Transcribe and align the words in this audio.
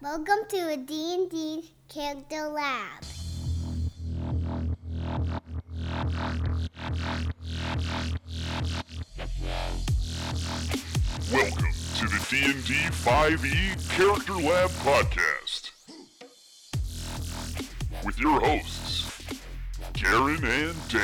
Welcome 0.00 0.46
to 0.50 0.68
a 0.68 0.76
D&D 0.76 1.72
Character 1.88 2.46
Lab. 2.46 3.02
Welcome 11.32 11.72
to 11.96 12.06
the 12.06 12.26
D&D 12.30 12.74
5e 12.92 13.90
Character 13.90 14.34
Lab 14.34 14.70
podcast 14.70 15.70
with 18.04 18.20
your 18.20 18.38
hosts, 18.38 19.10
Garen 19.94 20.44
and 20.44 20.76
Dan. 20.88 21.02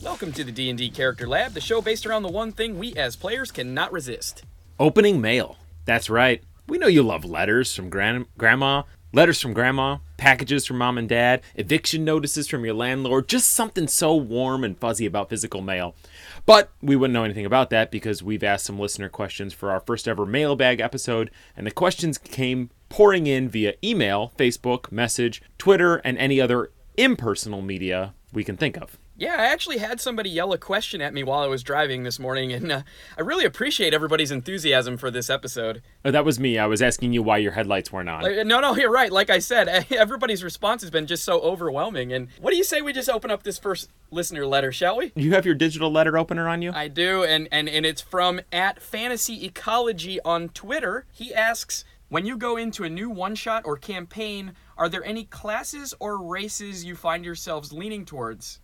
Welcome 0.00 0.32
to 0.32 0.44
the 0.44 0.52
D&D 0.52 0.88
Character 0.92 1.28
Lab, 1.28 1.52
the 1.52 1.60
show 1.60 1.82
based 1.82 2.06
around 2.06 2.22
the 2.22 2.32
one 2.32 2.52
thing 2.52 2.78
we 2.78 2.94
as 2.94 3.16
players 3.16 3.50
cannot 3.50 3.92
resist. 3.92 4.44
Opening 4.78 5.20
mail. 5.20 5.58
That's 5.84 6.08
right. 6.08 6.42
We 6.70 6.78
know 6.78 6.86
you 6.86 7.02
love 7.02 7.24
letters 7.24 7.74
from 7.74 7.90
gran- 7.90 8.26
grandma, 8.38 8.84
letters 9.12 9.40
from 9.40 9.54
grandma, 9.54 9.98
packages 10.16 10.64
from 10.64 10.78
mom 10.78 10.98
and 10.98 11.08
dad, 11.08 11.42
eviction 11.56 12.04
notices 12.04 12.46
from 12.46 12.64
your 12.64 12.74
landlord, 12.74 13.26
just 13.26 13.50
something 13.50 13.88
so 13.88 14.14
warm 14.14 14.62
and 14.62 14.78
fuzzy 14.78 15.04
about 15.04 15.30
physical 15.30 15.62
mail. 15.62 15.96
But 16.46 16.70
we 16.80 16.94
wouldn't 16.94 17.12
know 17.12 17.24
anything 17.24 17.44
about 17.44 17.70
that 17.70 17.90
because 17.90 18.22
we've 18.22 18.44
asked 18.44 18.66
some 18.66 18.78
listener 18.78 19.08
questions 19.08 19.52
for 19.52 19.72
our 19.72 19.80
first 19.80 20.06
ever 20.06 20.24
mailbag 20.24 20.78
episode, 20.78 21.32
and 21.56 21.66
the 21.66 21.72
questions 21.72 22.18
came 22.18 22.70
pouring 22.88 23.26
in 23.26 23.48
via 23.48 23.74
email, 23.82 24.32
Facebook, 24.38 24.92
message, 24.92 25.42
Twitter, 25.58 25.96
and 25.96 26.16
any 26.18 26.40
other 26.40 26.70
impersonal 26.96 27.62
media 27.62 28.14
we 28.32 28.44
can 28.44 28.56
think 28.56 28.76
of. 28.76 28.96
Yeah, 29.20 29.36
I 29.38 29.48
actually 29.48 29.76
had 29.76 30.00
somebody 30.00 30.30
yell 30.30 30.54
a 30.54 30.56
question 30.56 31.02
at 31.02 31.12
me 31.12 31.22
while 31.22 31.40
I 31.40 31.46
was 31.46 31.62
driving 31.62 32.04
this 32.04 32.18
morning, 32.18 32.54
and 32.54 32.72
uh, 32.72 32.82
I 33.18 33.20
really 33.20 33.44
appreciate 33.44 33.92
everybody's 33.92 34.30
enthusiasm 34.30 34.96
for 34.96 35.10
this 35.10 35.28
episode. 35.28 35.82
Oh, 36.06 36.10
that 36.10 36.24
was 36.24 36.40
me. 36.40 36.56
I 36.56 36.64
was 36.64 36.80
asking 36.80 37.12
you 37.12 37.22
why 37.22 37.36
your 37.36 37.52
headlights 37.52 37.92
weren't 37.92 38.08
on. 38.08 38.22
Like, 38.22 38.46
no, 38.46 38.60
no, 38.60 38.74
you're 38.74 38.90
right. 38.90 39.12
Like 39.12 39.28
I 39.28 39.38
said, 39.38 39.68
everybody's 39.90 40.42
response 40.42 40.80
has 40.80 40.90
been 40.90 41.06
just 41.06 41.22
so 41.22 41.38
overwhelming. 41.40 42.14
And 42.14 42.28
what 42.40 42.50
do 42.50 42.56
you 42.56 42.64
say 42.64 42.80
we 42.80 42.94
just 42.94 43.10
open 43.10 43.30
up 43.30 43.42
this 43.42 43.58
first 43.58 43.90
listener 44.10 44.46
letter, 44.46 44.72
shall 44.72 44.96
we? 44.96 45.12
you 45.14 45.34
have 45.34 45.44
your 45.44 45.54
digital 45.54 45.92
letter 45.92 46.16
opener 46.16 46.48
on 46.48 46.62
you? 46.62 46.72
I 46.72 46.88
do, 46.88 47.22
and, 47.22 47.46
and, 47.52 47.68
and 47.68 47.84
it's 47.84 48.00
from 48.00 48.40
at 48.50 48.80
Fantasy 48.80 49.44
Ecology 49.44 50.18
on 50.22 50.48
Twitter. 50.48 51.04
He 51.12 51.34
asks, 51.34 51.84
when 52.08 52.24
you 52.24 52.38
go 52.38 52.56
into 52.56 52.84
a 52.84 52.88
new 52.88 53.10
one 53.10 53.34
shot 53.34 53.66
or 53.66 53.76
campaign, 53.76 54.54
are 54.78 54.88
there 54.88 55.04
any 55.04 55.24
classes 55.24 55.92
or 56.00 56.22
races 56.22 56.86
you 56.86 56.96
find 56.96 57.22
yourselves 57.22 57.70
leaning 57.70 58.06
towards? 58.06 58.60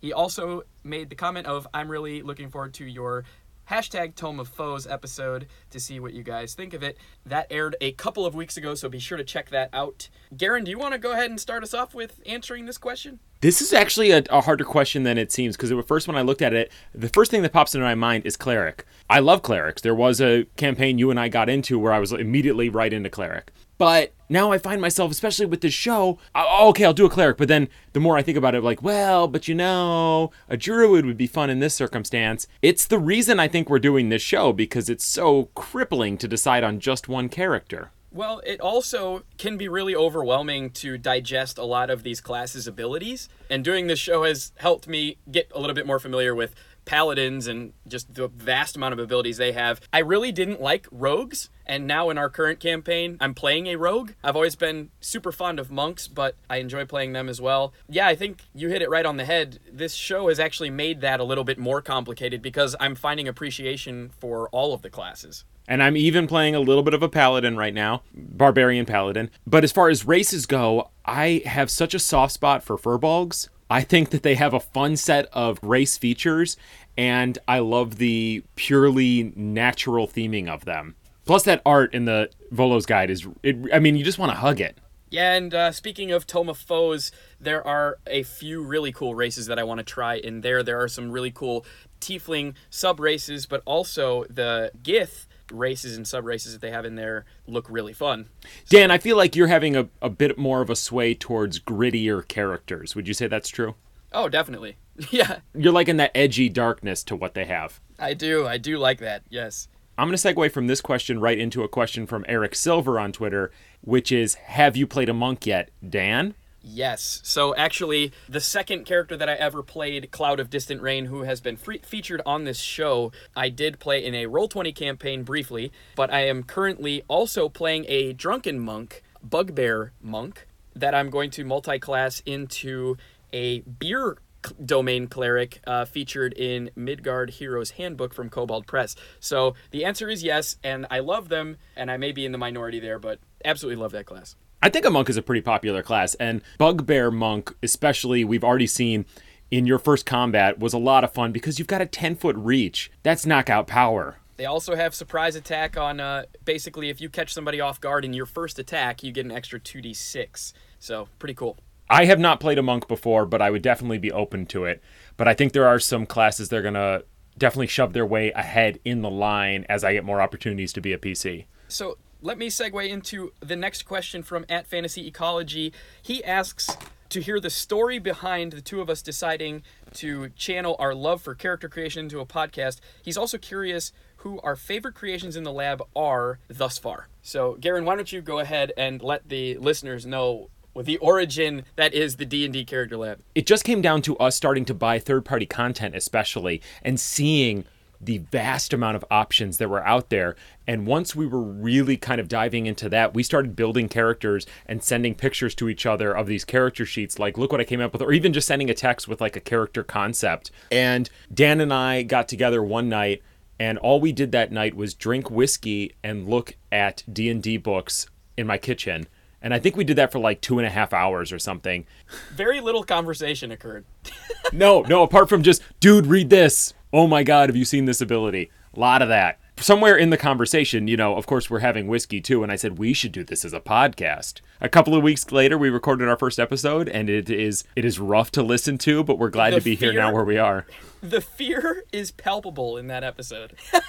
He 0.00 0.12
also 0.12 0.62
made 0.82 1.10
the 1.10 1.16
comment 1.16 1.46
of, 1.46 1.66
I'm 1.74 1.90
really 1.90 2.22
looking 2.22 2.48
forward 2.50 2.74
to 2.74 2.86
your 2.86 3.24
hashtag 3.70 4.16
Tome 4.16 4.40
of 4.40 4.48
Foes 4.48 4.86
episode 4.86 5.46
to 5.70 5.78
see 5.78 6.00
what 6.00 6.12
you 6.12 6.22
guys 6.22 6.54
think 6.54 6.74
of 6.74 6.82
it. 6.82 6.98
That 7.24 7.46
aired 7.50 7.76
a 7.80 7.92
couple 7.92 8.26
of 8.26 8.34
weeks 8.34 8.56
ago, 8.56 8.74
so 8.74 8.88
be 8.88 8.98
sure 8.98 9.18
to 9.18 9.22
check 9.22 9.50
that 9.50 9.70
out. 9.72 10.08
Garen, 10.36 10.64
do 10.64 10.70
you 10.70 10.78
want 10.78 10.92
to 10.92 10.98
go 10.98 11.12
ahead 11.12 11.30
and 11.30 11.38
start 11.38 11.62
us 11.62 11.74
off 11.74 11.94
with 11.94 12.20
answering 12.26 12.66
this 12.66 12.78
question? 12.78 13.20
This 13.42 13.62
is 13.62 13.72
actually 13.72 14.10
a, 14.10 14.24
a 14.30 14.40
harder 14.40 14.64
question 14.64 15.04
than 15.04 15.18
it 15.18 15.30
seems 15.30 15.56
because 15.56 15.70
the 15.70 15.82
first 15.82 16.08
when 16.08 16.16
I 16.16 16.22
looked 16.22 16.42
at 16.42 16.52
it, 16.52 16.72
the 16.94 17.08
first 17.08 17.30
thing 17.30 17.42
that 17.42 17.52
pops 17.52 17.74
into 17.74 17.86
my 17.86 17.94
mind 17.94 18.26
is 18.26 18.36
cleric. 18.36 18.84
I 19.08 19.20
love 19.20 19.42
clerics. 19.42 19.82
There 19.82 19.94
was 19.94 20.20
a 20.20 20.46
campaign 20.56 20.98
you 20.98 21.10
and 21.10 21.20
I 21.20 21.28
got 21.28 21.48
into 21.48 21.78
where 21.78 21.92
I 21.92 22.00
was 22.00 22.12
immediately 22.12 22.68
right 22.68 22.92
into 22.92 23.08
cleric. 23.10 23.52
But 23.80 24.12
now 24.28 24.52
I 24.52 24.58
find 24.58 24.78
myself, 24.78 25.10
especially 25.10 25.46
with 25.46 25.62
this 25.62 25.72
show, 25.72 26.18
oh, 26.34 26.68
okay, 26.68 26.84
I'll 26.84 26.92
do 26.92 27.06
a 27.06 27.08
cleric. 27.08 27.38
But 27.38 27.48
then 27.48 27.70
the 27.94 28.00
more 28.00 28.18
I 28.18 28.22
think 28.22 28.36
about 28.36 28.54
it, 28.54 28.62
like, 28.62 28.82
well, 28.82 29.26
but 29.26 29.48
you 29.48 29.54
know, 29.54 30.32
a 30.50 30.58
druid 30.58 31.06
would 31.06 31.16
be 31.16 31.26
fun 31.26 31.48
in 31.48 31.60
this 31.60 31.72
circumstance. 31.72 32.46
It's 32.60 32.86
the 32.86 32.98
reason 32.98 33.40
I 33.40 33.48
think 33.48 33.70
we're 33.70 33.78
doing 33.78 34.10
this 34.10 34.20
show 34.20 34.52
because 34.52 34.90
it's 34.90 35.06
so 35.06 35.44
crippling 35.54 36.18
to 36.18 36.28
decide 36.28 36.62
on 36.62 36.78
just 36.78 37.08
one 37.08 37.30
character. 37.30 37.90
Well, 38.12 38.42
it 38.44 38.60
also 38.60 39.22
can 39.38 39.56
be 39.56 39.68
really 39.68 39.94
overwhelming 39.94 40.70
to 40.72 40.98
digest 40.98 41.56
a 41.56 41.64
lot 41.64 41.88
of 41.88 42.02
these 42.02 42.20
classes' 42.20 42.66
abilities. 42.66 43.30
And 43.48 43.64
doing 43.64 43.86
this 43.86 44.00
show 44.00 44.24
has 44.24 44.52
helped 44.56 44.88
me 44.88 45.16
get 45.30 45.50
a 45.54 45.60
little 45.60 45.74
bit 45.74 45.86
more 45.86 46.00
familiar 46.00 46.34
with 46.34 46.54
paladins 46.90 47.46
and 47.46 47.72
just 47.86 48.12
the 48.14 48.26
vast 48.26 48.74
amount 48.74 48.92
of 48.92 48.98
abilities 48.98 49.36
they 49.36 49.52
have. 49.52 49.80
I 49.92 50.00
really 50.00 50.32
didn't 50.32 50.60
like 50.60 50.88
rogues, 50.90 51.48
and 51.64 51.86
now 51.86 52.10
in 52.10 52.18
our 52.18 52.28
current 52.28 52.58
campaign, 52.58 53.16
I'm 53.20 53.32
playing 53.32 53.68
a 53.68 53.76
rogue. 53.76 54.10
I've 54.24 54.34
always 54.34 54.56
been 54.56 54.90
super 55.00 55.30
fond 55.30 55.60
of 55.60 55.70
monks, 55.70 56.08
but 56.08 56.34
I 56.50 56.56
enjoy 56.56 56.84
playing 56.86 57.12
them 57.12 57.28
as 57.28 57.40
well. 57.40 57.72
Yeah, 57.88 58.08
I 58.08 58.16
think 58.16 58.42
you 58.52 58.70
hit 58.70 58.82
it 58.82 58.90
right 58.90 59.06
on 59.06 59.18
the 59.18 59.24
head. 59.24 59.60
This 59.72 59.94
show 59.94 60.26
has 60.26 60.40
actually 60.40 60.70
made 60.70 61.00
that 61.02 61.20
a 61.20 61.24
little 61.24 61.44
bit 61.44 61.60
more 61.60 61.80
complicated 61.80 62.42
because 62.42 62.74
I'm 62.80 62.96
finding 62.96 63.28
appreciation 63.28 64.10
for 64.18 64.48
all 64.48 64.74
of 64.74 64.82
the 64.82 64.90
classes. 64.90 65.44
And 65.68 65.84
I'm 65.84 65.96
even 65.96 66.26
playing 66.26 66.56
a 66.56 66.60
little 66.60 66.82
bit 66.82 66.94
of 66.94 67.04
a 67.04 67.08
paladin 67.08 67.56
right 67.56 67.72
now, 67.72 68.02
barbarian 68.12 68.84
paladin. 68.84 69.30
But 69.46 69.62
as 69.62 69.70
far 69.70 69.90
as 69.90 70.04
races 70.04 70.44
go, 70.44 70.90
I 71.04 71.42
have 71.46 71.70
such 71.70 71.94
a 71.94 72.00
soft 72.00 72.32
spot 72.32 72.64
for 72.64 72.76
furbolgs. 72.76 73.48
I 73.70 73.82
think 73.82 74.10
that 74.10 74.24
they 74.24 74.34
have 74.34 74.52
a 74.52 74.60
fun 74.60 74.96
set 74.96 75.26
of 75.32 75.60
race 75.62 75.96
features, 75.96 76.56
and 76.98 77.38
I 77.46 77.60
love 77.60 77.96
the 77.96 78.42
purely 78.56 79.32
natural 79.36 80.08
theming 80.08 80.48
of 80.48 80.64
them. 80.64 80.96
Plus, 81.24 81.44
that 81.44 81.62
art 81.64 81.94
in 81.94 82.04
the 82.04 82.30
Volo's 82.50 82.84
guide 82.84 83.10
is, 83.10 83.28
it, 83.44 83.56
I 83.72 83.78
mean, 83.78 83.96
you 83.96 84.04
just 84.04 84.18
want 84.18 84.32
to 84.32 84.36
hug 84.36 84.60
it. 84.60 84.78
Yeah, 85.10 85.34
and 85.34 85.54
uh, 85.54 85.72
speaking 85.72 86.12
of 86.12 86.26
Tome 86.26 86.48
of 86.48 86.58
Foes, 86.58 87.12
there 87.40 87.64
are 87.66 87.98
a 88.06 88.22
few 88.22 88.62
really 88.62 88.92
cool 88.92 89.14
races 89.14 89.46
that 89.46 89.58
I 89.58 89.64
want 89.64 89.78
to 89.78 89.84
try 89.84 90.16
in 90.16 90.40
there. 90.40 90.62
There 90.62 90.80
are 90.80 90.88
some 90.88 91.10
really 91.10 91.30
cool 91.30 91.64
tiefling 92.00 92.54
sub 92.70 92.98
races, 93.00 93.46
but 93.46 93.62
also 93.64 94.24
the 94.24 94.72
Gith 94.82 95.26
races 95.50 95.96
and 95.96 96.06
sub 96.06 96.24
races 96.24 96.52
that 96.52 96.60
they 96.60 96.70
have 96.70 96.84
in 96.84 96.94
there 96.94 97.24
look 97.46 97.66
really 97.68 97.92
fun. 97.92 98.28
Dan, 98.68 98.90
I 98.90 98.98
feel 98.98 99.16
like 99.16 99.34
you're 99.36 99.46
having 99.46 99.76
a, 99.76 99.88
a 100.00 100.10
bit 100.10 100.38
more 100.38 100.60
of 100.60 100.70
a 100.70 100.76
sway 100.76 101.14
towards 101.14 101.60
grittier 101.60 102.26
characters. 102.26 102.94
Would 102.94 103.08
you 103.08 103.14
say 103.14 103.26
that's 103.26 103.48
true? 103.48 103.74
Oh, 104.12 104.28
definitely. 104.28 104.76
Yeah. 105.10 105.38
You're 105.54 105.72
liking 105.72 105.96
that 105.96 106.10
edgy 106.14 106.50
darkness 106.50 107.02
to 107.04 107.16
what 107.16 107.32
they 107.32 107.46
have. 107.46 107.80
I 107.98 108.12
do. 108.12 108.46
I 108.46 108.58
do 108.58 108.76
like 108.76 108.98
that. 108.98 109.22
Yes. 109.30 109.66
I'm 109.96 110.08
going 110.08 110.16
to 110.16 110.28
segue 110.34 110.52
from 110.52 110.66
this 110.66 110.82
question 110.82 111.20
right 111.20 111.38
into 111.38 111.62
a 111.62 111.68
question 111.68 112.06
from 112.06 112.26
Eric 112.28 112.54
Silver 112.54 113.00
on 113.00 113.10
Twitter, 113.12 113.50
which 113.80 114.12
is 114.12 114.34
Have 114.34 114.76
you 114.76 114.86
played 114.86 115.08
a 115.08 115.14
monk 115.14 115.46
yet, 115.46 115.70
Dan? 115.88 116.34
Yes. 116.62 117.20
So 117.24 117.54
actually, 117.54 118.12
the 118.28 118.40
second 118.40 118.84
character 118.84 119.16
that 119.16 119.28
I 119.28 119.34
ever 119.34 119.62
played, 119.62 120.10
Cloud 120.10 120.40
of 120.40 120.50
Distant 120.50 120.82
Rain, 120.82 121.06
who 121.06 121.22
has 121.22 121.40
been 121.40 121.56
free- 121.56 121.80
featured 121.84 122.20
on 122.26 122.44
this 122.44 122.58
show, 122.58 123.12
I 123.34 123.48
did 123.48 123.78
play 123.78 124.04
in 124.04 124.14
a 124.14 124.26
Roll20 124.26 124.74
campaign 124.74 125.22
briefly, 125.22 125.72
but 125.96 126.12
I 126.12 126.26
am 126.26 126.42
currently 126.42 127.02
also 127.08 127.48
playing 127.48 127.86
a 127.88 128.12
Drunken 128.12 128.60
Monk, 128.60 129.02
Bugbear 129.22 129.92
Monk, 130.02 130.46
that 130.74 130.94
I'm 130.94 131.10
going 131.10 131.30
to 131.30 131.44
multi 131.44 131.78
class 131.78 132.22
into 132.26 132.96
a 133.32 133.60
beer 133.60 134.18
domain 134.64 135.06
cleric 135.06 135.60
uh, 135.66 135.84
featured 135.84 136.32
in 136.34 136.70
Midgard 136.74 137.30
Heroes 137.30 137.72
Handbook 137.72 138.14
from 138.14 138.30
Kobold 138.30 138.66
Press. 138.66 138.96
So 139.18 139.54
the 139.70 139.84
answer 139.84 140.08
is 140.08 140.22
yes, 140.22 140.56
and 140.64 140.86
I 140.90 141.00
love 141.00 141.28
them, 141.28 141.56
and 141.76 141.90
I 141.90 141.96
may 141.96 142.12
be 142.12 142.24
in 142.24 142.32
the 142.32 142.38
minority 142.38 142.80
there, 142.80 142.98
but 142.98 143.18
absolutely 143.44 143.80
love 143.80 143.92
that 143.92 144.06
class. 144.06 144.36
I 144.62 144.68
think 144.68 144.84
a 144.84 144.90
monk 144.90 145.08
is 145.08 145.16
a 145.16 145.22
pretty 145.22 145.40
popular 145.40 145.82
class, 145.82 146.14
and 146.16 146.42
Bugbear 146.58 147.10
Monk, 147.10 147.54
especially, 147.62 148.24
we've 148.24 148.44
already 148.44 148.66
seen 148.66 149.06
in 149.50 149.66
your 149.66 149.78
first 149.78 150.04
combat, 150.04 150.58
was 150.58 150.74
a 150.74 150.78
lot 150.78 151.02
of 151.02 151.12
fun 151.12 151.32
because 151.32 151.58
you've 151.58 151.66
got 151.66 151.80
a 151.80 151.86
10 151.86 152.16
foot 152.16 152.36
reach. 152.36 152.90
That's 153.02 153.24
knockout 153.24 153.66
power. 153.66 154.18
They 154.36 154.44
also 154.44 154.74
have 154.74 154.94
surprise 154.94 155.34
attack 155.34 155.78
on 155.78 155.98
uh, 155.98 156.24
basically 156.44 156.90
if 156.90 157.00
you 157.00 157.08
catch 157.08 157.32
somebody 157.32 157.60
off 157.60 157.80
guard 157.80 158.04
in 158.04 158.12
your 158.12 158.26
first 158.26 158.58
attack, 158.58 159.02
you 159.02 159.12
get 159.12 159.24
an 159.24 159.32
extra 159.32 159.58
2d6. 159.58 160.52
So, 160.78 161.08
pretty 161.18 161.34
cool. 161.34 161.56
I 161.88 162.04
have 162.04 162.18
not 162.18 162.38
played 162.38 162.58
a 162.58 162.62
monk 162.62 162.86
before, 162.86 163.24
but 163.24 163.40
I 163.40 163.50
would 163.50 163.62
definitely 163.62 163.98
be 163.98 164.12
open 164.12 164.46
to 164.46 164.66
it. 164.66 164.82
But 165.16 165.26
I 165.26 165.34
think 165.34 165.52
there 165.52 165.66
are 165.66 165.78
some 165.78 166.04
classes 166.04 166.48
they're 166.50 166.62
going 166.62 166.74
to 166.74 167.04
definitely 167.36 167.66
shove 167.66 167.94
their 167.94 168.06
way 168.06 168.30
ahead 168.32 168.78
in 168.84 169.00
the 169.00 169.10
line 169.10 169.64
as 169.68 169.84
I 169.84 169.94
get 169.94 170.04
more 170.04 170.20
opportunities 170.20 170.72
to 170.74 170.80
be 170.80 170.92
a 170.92 170.98
PC. 170.98 171.46
So, 171.68 171.96
let 172.22 172.38
me 172.38 172.48
segue 172.48 172.88
into 172.88 173.32
the 173.40 173.56
next 173.56 173.84
question 173.84 174.22
from 174.22 174.44
at 174.48 174.66
Fantasy 174.66 175.06
Ecology. 175.06 175.72
He 176.02 176.22
asks 176.22 176.76
to 177.08 177.20
hear 177.20 177.40
the 177.40 177.50
story 177.50 177.98
behind 177.98 178.52
the 178.52 178.60
two 178.60 178.80
of 178.80 178.88
us 178.88 179.02
deciding 179.02 179.62
to 179.94 180.28
channel 180.30 180.76
our 180.78 180.94
love 180.94 181.22
for 181.22 181.34
character 181.34 181.68
creation 181.68 182.04
into 182.04 182.20
a 182.20 182.26
podcast. 182.26 182.80
He's 183.02 183.16
also 183.16 183.38
curious 183.38 183.92
who 184.18 184.38
our 184.42 184.54
favorite 184.54 184.94
creations 184.94 185.34
in 185.34 185.42
the 185.42 185.52
lab 185.52 185.82
are 185.96 186.38
thus 186.48 186.78
far. 186.78 187.08
So, 187.22 187.56
Garen, 187.60 187.84
why 187.84 187.96
don't 187.96 188.12
you 188.12 188.20
go 188.20 188.38
ahead 188.38 188.72
and 188.76 189.02
let 189.02 189.28
the 189.28 189.56
listeners 189.58 190.06
know 190.06 190.50
the 190.76 190.98
origin 190.98 191.64
that 191.76 191.92
is 191.94 192.16
the 192.16 192.24
D&D 192.24 192.64
character 192.64 192.96
lab. 192.96 193.20
It 193.34 193.46
just 193.46 193.64
came 193.64 193.82
down 193.82 194.02
to 194.02 194.16
us 194.18 194.36
starting 194.36 194.64
to 194.66 194.74
buy 194.74 194.98
third-party 194.98 195.46
content 195.46 195.96
especially 195.96 196.62
and 196.82 197.00
seeing 197.00 197.64
the 198.00 198.18
vast 198.18 198.72
amount 198.72 198.96
of 198.96 199.04
options 199.10 199.58
that 199.58 199.68
were 199.68 199.86
out 199.86 200.08
there. 200.10 200.36
And 200.66 200.86
once 200.86 201.14
we 201.14 201.26
were 201.26 201.42
really 201.42 201.96
kind 201.96 202.20
of 202.20 202.28
diving 202.28 202.66
into 202.66 202.88
that, 202.88 203.14
we 203.14 203.22
started 203.22 203.54
building 203.54 203.88
characters 203.88 204.46
and 204.66 204.82
sending 204.82 205.14
pictures 205.14 205.54
to 205.56 205.68
each 205.68 205.84
other 205.84 206.16
of 206.16 206.26
these 206.26 206.44
character 206.44 206.86
sheets, 206.86 207.18
like, 207.18 207.36
look 207.36 207.52
what 207.52 207.60
I 207.60 207.64
came 207.64 207.80
up 207.80 207.92
with, 207.92 208.02
or 208.02 208.12
even 208.12 208.32
just 208.32 208.48
sending 208.48 208.70
a 208.70 208.74
text 208.74 209.08
with 209.08 209.20
like 209.20 209.36
a 209.36 209.40
character 209.40 209.82
concept. 209.82 210.50
And 210.70 211.10
Dan 211.32 211.60
and 211.60 211.72
I 211.72 212.02
got 212.02 212.28
together 212.28 212.62
one 212.62 212.88
night 212.88 213.22
and 213.60 213.76
all 213.76 214.00
we 214.00 214.10
did 214.10 214.32
that 214.32 214.50
night 214.50 214.74
was 214.74 214.94
drink 214.94 215.30
whiskey 215.30 215.94
and 216.02 216.26
look 216.26 216.56
at 216.72 217.04
D&D 217.12 217.58
books 217.58 218.06
in 218.38 218.46
my 218.46 218.56
kitchen. 218.56 219.06
And 219.42 219.52
I 219.52 219.58
think 219.58 219.76
we 219.76 219.84
did 219.84 219.96
that 219.96 220.10
for 220.10 220.18
like 220.18 220.40
two 220.40 220.58
and 220.58 220.66
a 220.66 220.70
half 220.70 220.94
hours 220.94 221.30
or 221.30 221.38
something. 221.38 221.86
Very 222.34 222.62
little 222.62 222.82
conversation 222.82 223.52
occurred. 223.52 223.84
No, 224.52 224.80
no, 224.80 225.04
apart 225.04 225.28
from 225.28 225.44
just, 225.44 225.62
dude, 225.78 226.06
read 226.06 226.28
this. 226.28 226.74
Oh 226.92 227.06
my 227.06 227.22
God, 227.22 227.48
have 227.48 227.56
you 227.56 227.64
seen 227.64 227.84
this 227.84 228.00
ability? 228.00 228.50
A 228.74 228.80
lot 228.80 229.02
of 229.02 229.08
that. 229.08 229.38
Somewhere 229.56 229.96
in 229.96 230.10
the 230.10 230.16
conversation, 230.16 230.88
you 230.88 230.96
know, 230.96 231.16
of 231.16 231.26
course, 231.26 231.50
we're 231.50 231.60
having 231.60 231.86
whiskey 231.86 232.20
too, 232.20 232.42
and 232.42 232.50
I 232.50 232.56
said 232.56 232.78
we 232.78 232.92
should 232.92 233.12
do 233.12 233.22
this 233.22 233.44
as 233.44 233.52
a 233.52 233.60
podcast. 233.60 234.40
A 234.60 234.68
couple 234.68 234.94
of 234.94 235.02
weeks 235.02 235.30
later, 235.30 235.58
we 235.58 235.68
recorded 235.68 236.08
our 236.08 236.16
first 236.16 236.40
episode, 236.40 236.88
and 236.88 237.10
it 237.10 237.28
is 237.28 237.64
it 237.76 237.84
is 237.84 237.98
rough 237.98 238.30
to 238.32 238.42
listen 238.42 238.78
to, 238.78 239.04
but 239.04 239.18
we're 239.18 239.28
glad 239.30 239.52
The 239.52 239.58
to 239.58 239.64
be 239.64 239.74
here 239.76 239.92
now 239.92 240.12
where 240.12 240.24
we 240.24 240.38
are. 240.38 240.66
The 241.02 241.20
fear 241.20 241.84
is 241.92 242.10
palpable 242.10 242.76
in 242.76 242.86
that 242.88 243.04
episode. 243.04 243.54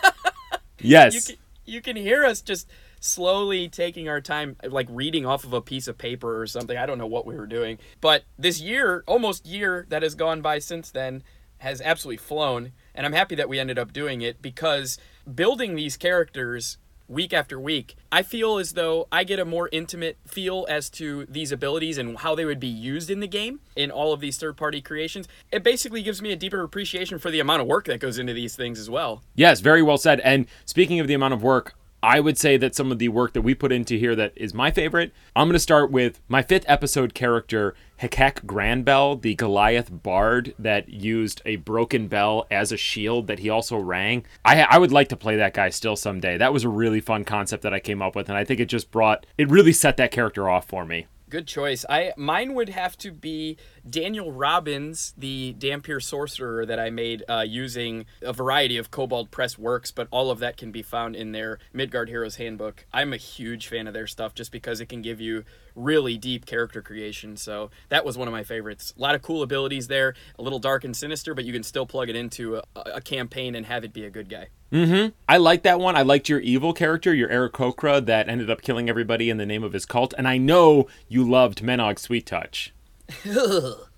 Yes, 0.83 1.13
you 1.13 1.21
can, 1.21 1.35
you 1.65 1.81
can 1.81 1.95
hear 1.95 2.25
us 2.25 2.41
just 2.41 2.67
slowly 2.99 3.67
taking 3.67 4.09
our 4.09 4.21
time 4.21 4.55
like 4.63 4.87
reading 4.89 5.25
off 5.25 5.43
of 5.43 5.53
a 5.53 5.61
piece 5.61 5.87
of 5.87 5.97
paper 5.97 6.39
or 6.39 6.45
something 6.45 6.77
i 6.77 6.85
don't 6.85 6.99
know 6.99 7.07
what 7.07 7.25
we 7.25 7.35
were 7.35 7.47
doing 7.47 7.79
but 7.99 8.23
this 8.37 8.61
year 8.61 9.03
almost 9.07 9.43
year 9.45 9.87
that 9.89 10.03
has 10.03 10.13
gone 10.13 10.39
by 10.41 10.59
since 10.59 10.91
then 10.91 11.23
has 11.57 11.81
absolutely 11.81 12.17
flown 12.17 12.71
and 13.01 13.07
i'm 13.07 13.13
happy 13.13 13.33
that 13.33 13.49
we 13.49 13.59
ended 13.59 13.79
up 13.79 13.91
doing 13.91 14.21
it 14.21 14.43
because 14.43 14.99
building 15.33 15.73
these 15.73 15.97
characters 15.97 16.77
week 17.07 17.33
after 17.33 17.59
week 17.59 17.95
i 18.11 18.21
feel 18.21 18.59
as 18.59 18.73
though 18.73 19.07
i 19.11 19.23
get 19.23 19.39
a 19.39 19.43
more 19.43 19.67
intimate 19.71 20.19
feel 20.27 20.67
as 20.69 20.87
to 20.87 21.25
these 21.25 21.51
abilities 21.51 21.97
and 21.97 22.19
how 22.19 22.35
they 22.35 22.45
would 22.45 22.59
be 22.59 22.67
used 22.67 23.09
in 23.09 23.19
the 23.19 23.27
game 23.27 23.59
in 23.75 23.89
all 23.89 24.13
of 24.13 24.19
these 24.19 24.37
third 24.37 24.55
party 24.55 24.81
creations 24.81 25.27
it 25.51 25.63
basically 25.63 26.03
gives 26.03 26.21
me 26.21 26.31
a 26.31 26.35
deeper 26.35 26.61
appreciation 26.61 27.17
for 27.17 27.31
the 27.31 27.39
amount 27.39 27.59
of 27.59 27.67
work 27.67 27.85
that 27.85 27.99
goes 27.99 28.19
into 28.19 28.33
these 28.33 28.55
things 28.55 28.79
as 28.79 28.87
well 28.87 29.23
Yes, 29.33 29.59
very 29.61 29.81
well 29.81 29.97
said. 29.97 30.19
And 30.19 30.45
speaking 30.65 30.99
of 30.99 31.07
the 31.07 31.15
amount 31.15 31.33
of 31.33 31.41
work, 31.41 31.73
I 32.03 32.19
would 32.19 32.37
say 32.37 32.57
that 32.57 32.73
some 32.73 32.91
of 32.91 32.97
the 32.97 33.09
work 33.09 33.33
that 33.33 33.43
we 33.43 33.53
put 33.53 33.71
into 33.71 33.95
here 33.95 34.15
that 34.15 34.33
is 34.35 34.55
my 34.55 34.71
favorite. 34.71 35.13
I'm 35.35 35.47
going 35.47 35.53
to 35.53 35.59
start 35.59 35.91
with 35.91 36.19
my 36.27 36.41
fifth 36.41 36.65
episode 36.67 37.13
character, 37.13 37.75
Hekek 38.01 38.43
Granbell, 38.45 39.21
the 39.21 39.35
Goliath 39.35 39.89
bard 39.91 40.55
that 40.57 40.89
used 40.89 41.43
a 41.45 41.57
broken 41.57 42.07
bell 42.07 42.47
as 42.49 42.71
a 42.71 42.77
shield 42.77 43.27
that 43.27 43.39
he 43.39 43.49
also 43.49 43.77
rang. 43.77 44.25
I, 44.43 44.63
I 44.63 44.79
would 44.79 44.91
like 44.91 45.09
to 45.09 45.15
play 45.15 45.35
that 45.35 45.53
guy 45.53 45.69
still 45.69 45.95
someday. 45.95 46.37
That 46.37 46.53
was 46.53 46.63
a 46.63 46.69
really 46.69 47.01
fun 47.01 47.23
concept 47.23 47.61
that 47.63 47.73
I 47.73 47.79
came 47.79 48.01
up 48.01 48.15
with, 48.15 48.29
and 48.29 48.37
I 48.37 48.45
think 48.45 48.59
it 48.59 48.65
just 48.65 48.89
brought, 48.89 49.27
it 49.37 49.51
really 49.51 49.73
set 49.73 49.97
that 49.97 50.11
character 50.11 50.49
off 50.49 50.65
for 50.67 50.85
me. 50.85 51.05
Good 51.31 51.47
choice. 51.47 51.85
I 51.89 52.11
mine 52.17 52.55
would 52.55 52.67
have 52.67 52.97
to 52.97 53.09
be 53.13 53.55
Daniel 53.89 54.33
Robbins, 54.33 55.13
the 55.17 55.55
Dhampir 55.57 56.03
sorcerer 56.03 56.65
that 56.65 56.77
I 56.77 56.89
made 56.89 57.23
uh, 57.29 57.45
using 57.47 58.05
a 58.21 58.33
variety 58.33 58.75
of 58.75 58.91
Kobold 58.91 59.31
Press 59.31 59.57
works, 59.57 59.91
but 59.91 60.09
all 60.11 60.29
of 60.29 60.39
that 60.39 60.57
can 60.57 60.73
be 60.73 60.81
found 60.81 61.15
in 61.15 61.31
their 61.31 61.59
Midgard 61.71 62.09
Heroes 62.09 62.35
Handbook. 62.35 62.85
I'm 62.91 63.13
a 63.13 63.17
huge 63.17 63.69
fan 63.69 63.87
of 63.87 63.93
their 63.93 64.07
stuff 64.07 64.33
just 64.33 64.51
because 64.51 64.81
it 64.81 64.87
can 64.87 65.01
give 65.01 65.21
you 65.21 65.45
really 65.73 66.17
deep 66.17 66.45
character 66.45 66.81
creation. 66.81 67.37
So 67.37 67.71
that 67.87 68.03
was 68.03 68.17
one 68.17 68.27
of 68.27 68.33
my 68.33 68.43
favorites. 68.43 68.93
A 68.97 69.01
lot 69.01 69.15
of 69.15 69.21
cool 69.21 69.41
abilities 69.41 69.87
there, 69.87 70.15
a 70.37 70.41
little 70.41 70.59
dark 70.59 70.83
and 70.83 70.97
sinister, 70.97 71.33
but 71.33 71.45
you 71.45 71.53
can 71.53 71.63
still 71.63 71.85
plug 71.85 72.09
it 72.09 72.17
into 72.17 72.57
a, 72.57 72.63
a 72.75 73.01
campaign 73.01 73.55
and 73.55 73.67
have 73.67 73.85
it 73.85 73.93
be 73.93 74.03
a 74.03 74.09
good 74.09 74.27
guy. 74.27 74.49
Mm-hmm. 74.71 75.09
I 75.27 75.37
liked 75.37 75.63
that 75.63 75.79
one. 75.79 75.95
I 75.95 76.01
liked 76.01 76.29
your 76.29 76.39
evil 76.39 76.73
character, 76.73 77.13
your 77.13 77.29
Eric 77.29 77.53
Kokra, 77.53 78.05
that 78.05 78.29
ended 78.29 78.49
up 78.49 78.61
killing 78.61 78.89
everybody 78.89 79.29
in 79.29 79.37
the 79.37 79.45
name 79.45 79.63
of 79.63 79.73
his 79.73 79.85
cult. 79.85 80.13
And 80.17 80.27
I 80.27 80.37
know 80.37 80.87
you 81.09 81.29
loved 81.29 81.61
Menog 81.61 81.99
Sweet 81.99 82.25
Touch. 82.25 82.73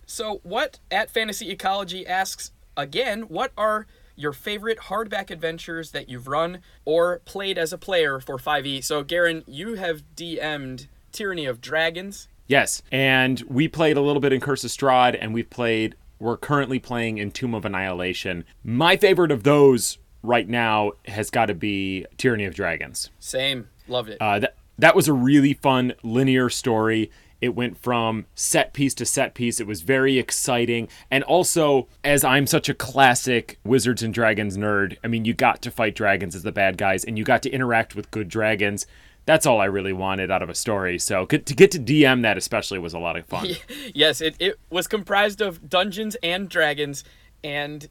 So, 0.06 0.42
what 0.44 0.80
at 0.92 1.10
Fantasy 1.10 1.50
Ecology 1.50 2.06
asks 2.06 2.52
again, 2.78 3.24
what 3.24 3.52
are 3.58 3.88
your 4.16 4.32
favorite 4.32 4.78
hardback 4.78 5.32
adventures 5.32 5.90
that 5.90 6.08
you've 6.08 6.28
run 6.28 6.60
or 6.86 7.22
played 7.26 7.58
as 7.58 7.74
a 7.74 7.80
player 7.80 8.20
for 8.20 8.38
5e? 8.38 8.84
So, 8.84 9.04
Garen, 9.04 9.44
you 9.48 9.74
have 9.74 10.04
DM'd 10.16 10.88
Tyranny 11.12 11.48
of 11.48 11.62
Dragons. 11.62 12.28
Yes, 12.46 12.84
and 12.92 13.42
we 13.48 13.68
played 13.68 13.98
a 13.98 14.02
little 14.02 14.20
bit 14.20 14.34
in 14.34 14.40
Curse 14.40 14.64
of 14.64 14.70
Strahd, 14.70 15.18
and 15.20 15.34
we've 15.34 15.50
played. 15.50 15.96
We're 16.20 16.38
currently 16.38 16.78
playing 16.78 17.18
in 17.18 17.32
Tomb 17.32 17.56
of 17.56 17.66
Annihilation. 17.66 18.46
My 18.64 18.96
favorite 18.96 19.32
of 19.32 19.42
those 19.42 19.98
right 20.24 20.48
now 20.48 20.94
has 21.06 21.30
got 21.30 21.48
to 21.48 21.54
be 21.54 22.06
Tyranny 22.18 22.46
of 22.46 22.56
Dragons. 22.56 23.12
Same. 23.20 23.68
Loved 23.88 24.10
it. 24.10 24.18
Uh, 24.20 24.40
that 24.40 24.56
that 24.80 24.96
was 24.96 25.08
a 25.08 25.14
really 25.14 25.54
fun 25.54 25.94
linear 26.02 26.50
story. 26.50 27.12
It 27.42 27.56
went 27.56 27.78
from 27.78 28.26
set 28.36 28.74
piece 28.74 28.94
to 28.96 29.06
set 29.06 29.34
piece. 29.34 29.60
It 29.60 29.68
was 29.68 29.82
very 29.82 30.18
exciting, 30.18 30.88
and 31.12 31.26
also 31.26 31.90
as 32.04 32.24
I'm 32.24 32.48
such 32.48 32.70
a 32.70 32.74
classic 32.74 33.60
Wizards 33.66 34.02
and 34.02 34.14
Dragons 34.14 34.58
nerd, 34.58 34.98
I 35.04 35.08
mean, 35.08 35.26
you 35.26 35.34
got 35.34 35.62
to 35.64 35.72
fight 35.72 35.94
dragons 35.94 36.36
as 36.36 36.44
the 36.44 36.54
bad 36.54 36.78
guys, 36.78 37.04
and 37.04 37.18
you 37.18 37.26
got 37.26 37.44
to 37.44 37.52
interact 37.52 37.96
with 37.96 38.10
good 38.12 38.30
dragons. 38.30 38.88
That's 39.26 39.46
all 39.46 39.60
I 39.60 39.66
really 39.66 39.94
wanted 39.94 40.32
out 40.32 40.42
of 40.42 40.50
a 40.50 40.56
story. 40.56 41.00
So 41.00 41.26
to 41.26 41.38
get 41.38 41.72
to 41.72 41.80
DM 41.80 42.24
that 42.24 42.38
especially 42.38 42.80
was 42.80 42.94
a 42.94 43.00
lot 43.00 43.18
of 43.18 43.26
fun. 43.26 43.48
yes, 43.94 44.22
it, 44.22 44.36
it 44.40 44.60
was 44.70 44.88
comprised 44.88 45.42
of 45.42 45.70
dungeons 45.70 46.16
and 46.24 46.48
dragons, 46.48 47.04
and 47.44 47.90